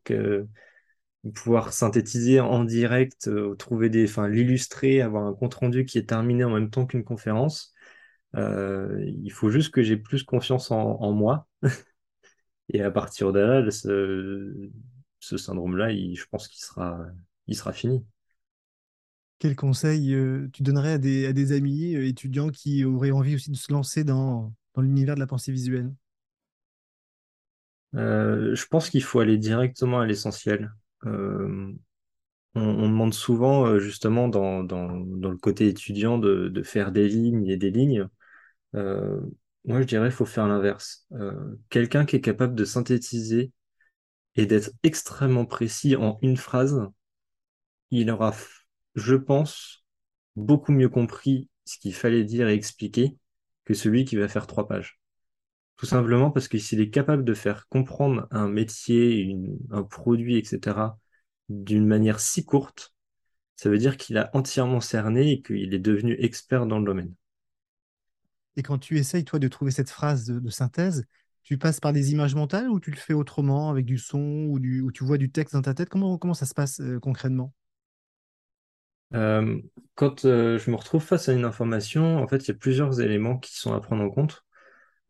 pouvoir 1.35 1.73
synthétiser 1.73 2.41
en 2.41 2.65
direct, 2.65 3.29
trouver 3.59 3.91
des, 3.91 4.09
enfin, 4.09 4.29
l'illustrer, 4.29 5.01
avoir 5.03 5.27
un 5.27 5.35
compte-rendu 5.35 5.85
qui 5.85 5.99
est 5.99 6.09
terminé 6.09 6.45
en 6.45 6.51
même 6.51 6.71
temps 6.71 6.87
qu'une 6.87 7.05
conférence 7.05 7.76
euh, 8.35 9.05
il 9.23 9.31
faut 9.33 9.51
juste 9.51 9.73
que 9.73 9.83
j'ai 9.83 9.97
plus 9.97 10.23
confiance 10.23 10.71
en, 10.71 11.01
en 11.01 11.13
moi. 11.13 11.47
Et 12.73 12.83
à 12.83 12.91
partir 12.91 13.33
de 13.33 13.41
là, 13.41 13.71
ce, 13.71 14.71
ce 15.21 15.37
syndrome-là, 15.37 15.91
je 15.95 16.25
pense 16.31 16.49
qu'il 16.49 16.63
sera, 16.65 17.07
il 17.47 17.57
sera 17.57 17.73
fini. 17.73 18.05
Quel 19.39 19.57
conseil 19.57 20.15
euh, 20.15 20.49
tu 20.53 20.63
donnerais 20.63 20.93
à 20.95 20.99
des, 20.99 21.27
à 21.27 21.33
des 21.33 21.53
amis 21.53 21.95
euh, 21.95 22.07
étudiants 22.07 22.49
qui 22.51 22.85
auraient 22.85 23.11
envie 23.11 23.35
aussi 23.35 23.51
de 23.51 23.57
se 23.57 23.73
lancer 23.73 24.05
dans, 24.05 24.53
dans 24.75 24.83
l'univers 24.83 25.15
de 25.15 25.21
la 25.21 25.27
pensée 25.27 25.53
visuelle? 25.53 25.93
Je 27.93 28.67
pense 28.69 28.91
qu'il 28.91 29.03
faut 29.03 29.19
aller 29.21 29.39
directement 29.39 30.01
à 30.01 30.07
l'essentiel. 30.07 30.73
On, 32.55 32.61
on 32.61 32.89
demande 32.89 33.15
souvent, 33.15 33.79
justement, 33.79 34.29
dans, 34.29 34.65
dans, 34.65 34.89
dans 34.99 35.31
le 35.31 35.37
côté 35.37 35.69
étudiant, 35.69 36.19
de, 36.19 36.49
de 36.49 36.63
faire 36.63 36.91
des 36.93 37.09
lignes 37.09 37.47
et 37.49 37.57
des 37.57 37.71
lignes. 37.71 38.09
Euh, 38.75 39.21
moi, 39.65 39.81
je 39.81 39.87
dirais 39.87 40.09
qu'il 40.09 40.17
faut 40.17 40.25
faire 40.27 40.47
l'inverse. 40.47 41.07
Euh, 41.13 41.57
quelqu'un 41.71 42.05
qui 42.05 42.17
est 42.17 42.21
capable 42.21 42.55
de 42.55 42.65
synthétiser 42.65 43.53
et 44.37 44.47
d'être 44.47 44.71
extrêmement 44.83 45.47
précis 45.47 45.97
en 45.97 46.19
une 46.23 46.37
phrase, 46.37 46.81
il 47.91 48.11
aura, 48.11 48.35
je 48.95 49.15
pense, 49.15 49.85
beaucoup 50.37 50.73
mieux 50.73 50.89
compris 50.89 51.49
ce 51.65 51.79
qu'il 51.79 51.95
fallait 51.95 52.25
dire 52.25 52.49
et 52.49 52.55
expliquer 52.55 53.17
que 53.65 53.75
celui 53.75 54.05
qui 54.05 54.17
va 54.17 54.29
faire 54.29 54.47
trois 54.47 54.69
pages. 54.69 55.01
Tout 55.77 55.87
simplement 55.87 56.31
parce 56.31 56.49
que 56.49 56.59
s'il 56.59 56.81
est 56.81 56.91
capable 56.91 57.25
de 57.25 57.35
faire 57.35 57.69
comprendre 57.69 58.27
un 58.31 58.49
métier, 58.49 59.37
un 59.71 59.83
produit, 59.83 60.39
etc., 60.39 60.99
d'une 61.49 61.87
manière 61.87 62.21
si 62.21 62.45
courte, 62.45 62.95
ça 63.57 63.69
veut 63.69 63.79
dire 63.79 63.97
qu'il 63.97 64.17
a 64.19 64.31
entièrement 64.35 64.81
cerné 64.81 65.33
et 65.33 65.43
qu'il 65.43 65.75
est 65.75 65.79
devenu 65.79 66.17
expert 66.19 66.67
dans 66.67 66.79
le 66.79 66.85
domaine. 66.85 67.15
Et 68.57 68.63
quand 68.63 68.79
tu 68.79 68.99
essayes, 68.99 69.25
toi, 69.25 69.39
de 69.39 69.49
trouver 69.49 69.71
cette 69.71 69.91
phrase 69.91 70.27
de, 70.27 70.51
synthèse, 70.51 71.05
tu 71.43 71.59
passes 71.59 71.79
par 71.79 71.93
des 71.93 72.13
images 72.13 72.35
mentales 72.35 72.69
ou 72.69 72.81
tu 72.81 72.91
le 72.91 72.97
fais 72.97 73.13
autrement, 73.13 73.71
avec 73.71 73.85
du 73.85 73.99
son 73.99 74.47
ou, 74.49 74.59
tu 74.93 75.05
vois 75.05 75.19
du 75.19 75.31
texte 75.31 75.55
dans 75.55 75.63
ta 75.63 75.75
tête? 75.75 75.89
Comment, 75.89 76.19
comment 76.19 76.35
ça 76.35 76.47
se 76.47 76.55
passe 76.55 76.81
euh, 76.81 76.99
concrètement? 76.99 77.53
Quand 79.13 80.23
je 80.23 80.71
me 80.71 80.77
retrouve 80.77 81.03
face 81.03 81.29
à 81.29 81.33
une 81.33 81.45
information, 81.45 82.19
en 82.19 82.27
fait, 82.27 82.45
il 82.45 82.49
y 82.49 82.51
a 82.51 82.55
plusieurs 82.55 83.01
éléments 83.01 83.39
qui 83.39 83.57
sont 83.57 83.73
à 83.73 83.81
prendre 83.81 84.03
en 84.03 84.11
compte. 84.11 84.45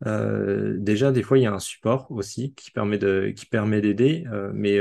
Déjà, 0.05 1.11
des 1.11 1.23
fois, 1.23 1.39
il 1.39 1.41
y 1.41 1.47
a 1.47 1.53
un 1.53 1.59
support 1.59 2.11
aussi 2.11 2.53
qui 2.53 2.69
permet 2.71 2.99
d'aider, 2.99 4.25
mais 4.53 4.79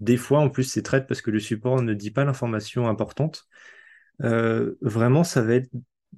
des 0.00 0.16
fois, 0.16 0.40
en 0.40 0.50
plus, 0.50 0.64
c'est 0.64 0.82
traite 0.82 1.06
parce 1.06 1.22
que 1.22 1.30
le 1.30 1.40
support 1.40 1.80
ne 1.80 1.94
dit 1.94 2.10
pas 2.10 2.24
l'information 2.24 2.88
importante. 2.88 3.48
Vraiment, 4.20 5.24
ça 5.24 5.42
va 5.42 5.54
être 5.54 5.70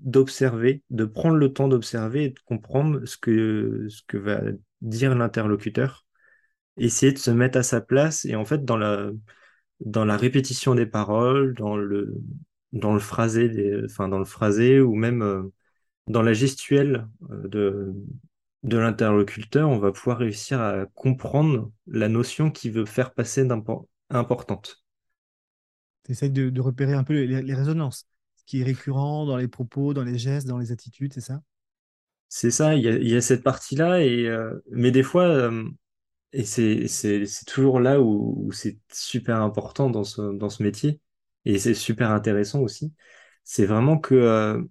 d'observer, 0.03 0.83
de 0.91 1.05
prendre 1.05 1.37
le 1.37 1.53
temps 1.53 1.69
d'observer 1.69 2.25
et 2.25 2.31
de 2.31 2.39
comprendre 2.45 3.05
ce 3.07 3.17
que, 3.17 3.87
ce 3.89 4.03
que 4.07 4.17
va 4.17 4.41
dire 4.81 5.15
l'interlocuteur, 5.15 6.07
essayer 6.77 7.13
de 7.13 7.19
se 7.19 7.31
mettre 7.31 7.59
à 7.59 7.63
sa 7.63 7.81
place 7.81 8.25
et 8.25 8.37
en 8.37 8.45
fait, 8.45 8.65
dans 8.65 8.77
la, 8.77 9.11
dans 9.81 10.05
la 10.05 10.17
répétition 10.17 10.75
des 10.75 10.87
paroles, 10.87 11.55
dans 11.55 11.77
le, 11.77 12.15
dans 12.73 12.95
le 12.95 13.01
phrasé 13.01 13.83
enfin, 13.85 14.09
dans 14.09 14.19
le 14.19 14.25
phrasé 14.25 14.81
ou 14.81 14.95
même 14.95 15.23
euh, 15.23 15.43
dans 16.07 16.23
la 16.23 16.33
gestuelle 16.33 17.09
euh, 17.31 17.49
de, 17.49 17.95
de 18.63 18.79
l'interlocuteur, 18.79 19.69
on 19.69 19.79
va 19.79 19.93
pouvoir 19.93 20.19
réussir 20.19 20.61
à 20.61 20.87
comprendre 20.95 21.71
la 21.87 22.09
notion 22.09 22.51
qu'il 22.51 22.73
veut 22.73 22.85
faire 22.85 23.15
passer 23.15 23.45
d'importante. 23.45 24.83
Tu 26.05 26.13
essayes 26.13 26.31
de, 26.31 26.61
repérer 26.61 26.95
un 26.95 27.05
peu 27.05 27.23
les, 27.23 27.55
résonances, 27.55 28.01
ce 28.01 28.05
qui 28.47 28.61
est 28.61 28.65
récurrent 28.65 29.27
dans 29.27 29.37
les 29.37 29.49
propos, 29.49 29.93
dans 29.93 30.05
les 30.05 30.19
gestes, 30.19 30.47
dans 30.47 30.59
les 30.59 30.73
attitudes, 30.73 31.13
c'est 31.13 31.21
ça? 31.21 31.43
C'est 32.29 32.51
ça, 32.51 32.75
il 32.75 32.83
y 32.83 33.17
a, 33.17 33.21
cette 33.21 33.43
partie-là, 33.43 34.03
et, 34.03 34.27
euh, 34.27 34.53
mais 34.71 34.91
des 34.91 35.03
fois, 35.03 35.25
euh, 35.25 35.69
et 36.33 36.45
c'est, 36.45 36.87
toujours 37.47 37.81
là 37.81 38.01
où, 38.01 38.51
c'est 38.53 38.79
super 38.93 39.41
important 39.43 39.91
dans 39.91 40.05
ce, 40.05 40.37
dans 40.37 40.49
ce 40.51 40.63
métier, 40.63 41.01
et 41.45 41.59
c'est 41.59 41.75
super 41.75 42.11
intéressant 42.11 42.61
aussi, 42.61 42.93
c'est 43.45 43.67
vraiment 43.67 43.99
que 43.99 44.15
euh, 44.15 44.63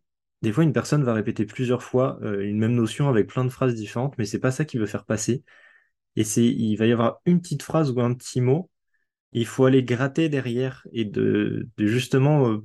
des 0.42 0.52
fois, 0.52 0.64
une 0.64 0.74
personne 0.74 1.04
va 1.04 1.14
répéter 1.14 1.46
plusieurs 1.46 1.82
fois 1.82 2.20
une 2.22 2.60
même 2.60 2.76
notion 2.76 3.10
avec 3.10 3.28
plein 3.28 3.46
de 3.46 3.50
phrases 3.50 3.74
différentes, 3.74 4.16
mais 4.18 4.26
c'est 4.26 4.40
pas 4.40 4.52
ça 4.52 4.64
qu'il 4.66 4.80
veut 4.80 4.86
faire 4.86 5.06
passer. 5.06 5.44
Et 6.18 6.24
il 6.24 6.76
va 6.76 6.86
y 6.86 6.92
avoir 6.92 7.20
une 7.26 7.42
petite 7.42 7.64
phrase 7.64 7.92
ou 7.92 8.00
un 8.02 8.14
petit 8.14 8.42
mot, 8.42 8.70
il 9.32 9.46
faut 9.48 9.66
aller 9.66 9.84
gratter 9.84 10.30
derrière 10.30 10.88
et 10.94 11.06
de, 11.06 11.68
justement 11.78 12.62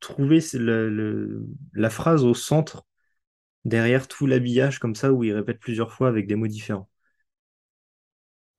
trouver 0.00 0.40
le- 0.54 0.90
le- 0.90 1.46
la 1.74 1.90
phrase 1.90 2.24
au 2.24 2.34
centre 2.34 2.86
derrière 3.64 4.08
tout 4.08 4.26
l'habillage 4.26 4.78
comme 4.80 4.94
ça 4.96 5.12
où 5.12 5.24
il 5.24 5.34
répète 5.34 5.60
plusieurs 5.60 5.92
fois 5.92 6.08
avec 6.08 6.26
des 6.28 6.36
mots 6.36 6.48
différents. 6.48 6.88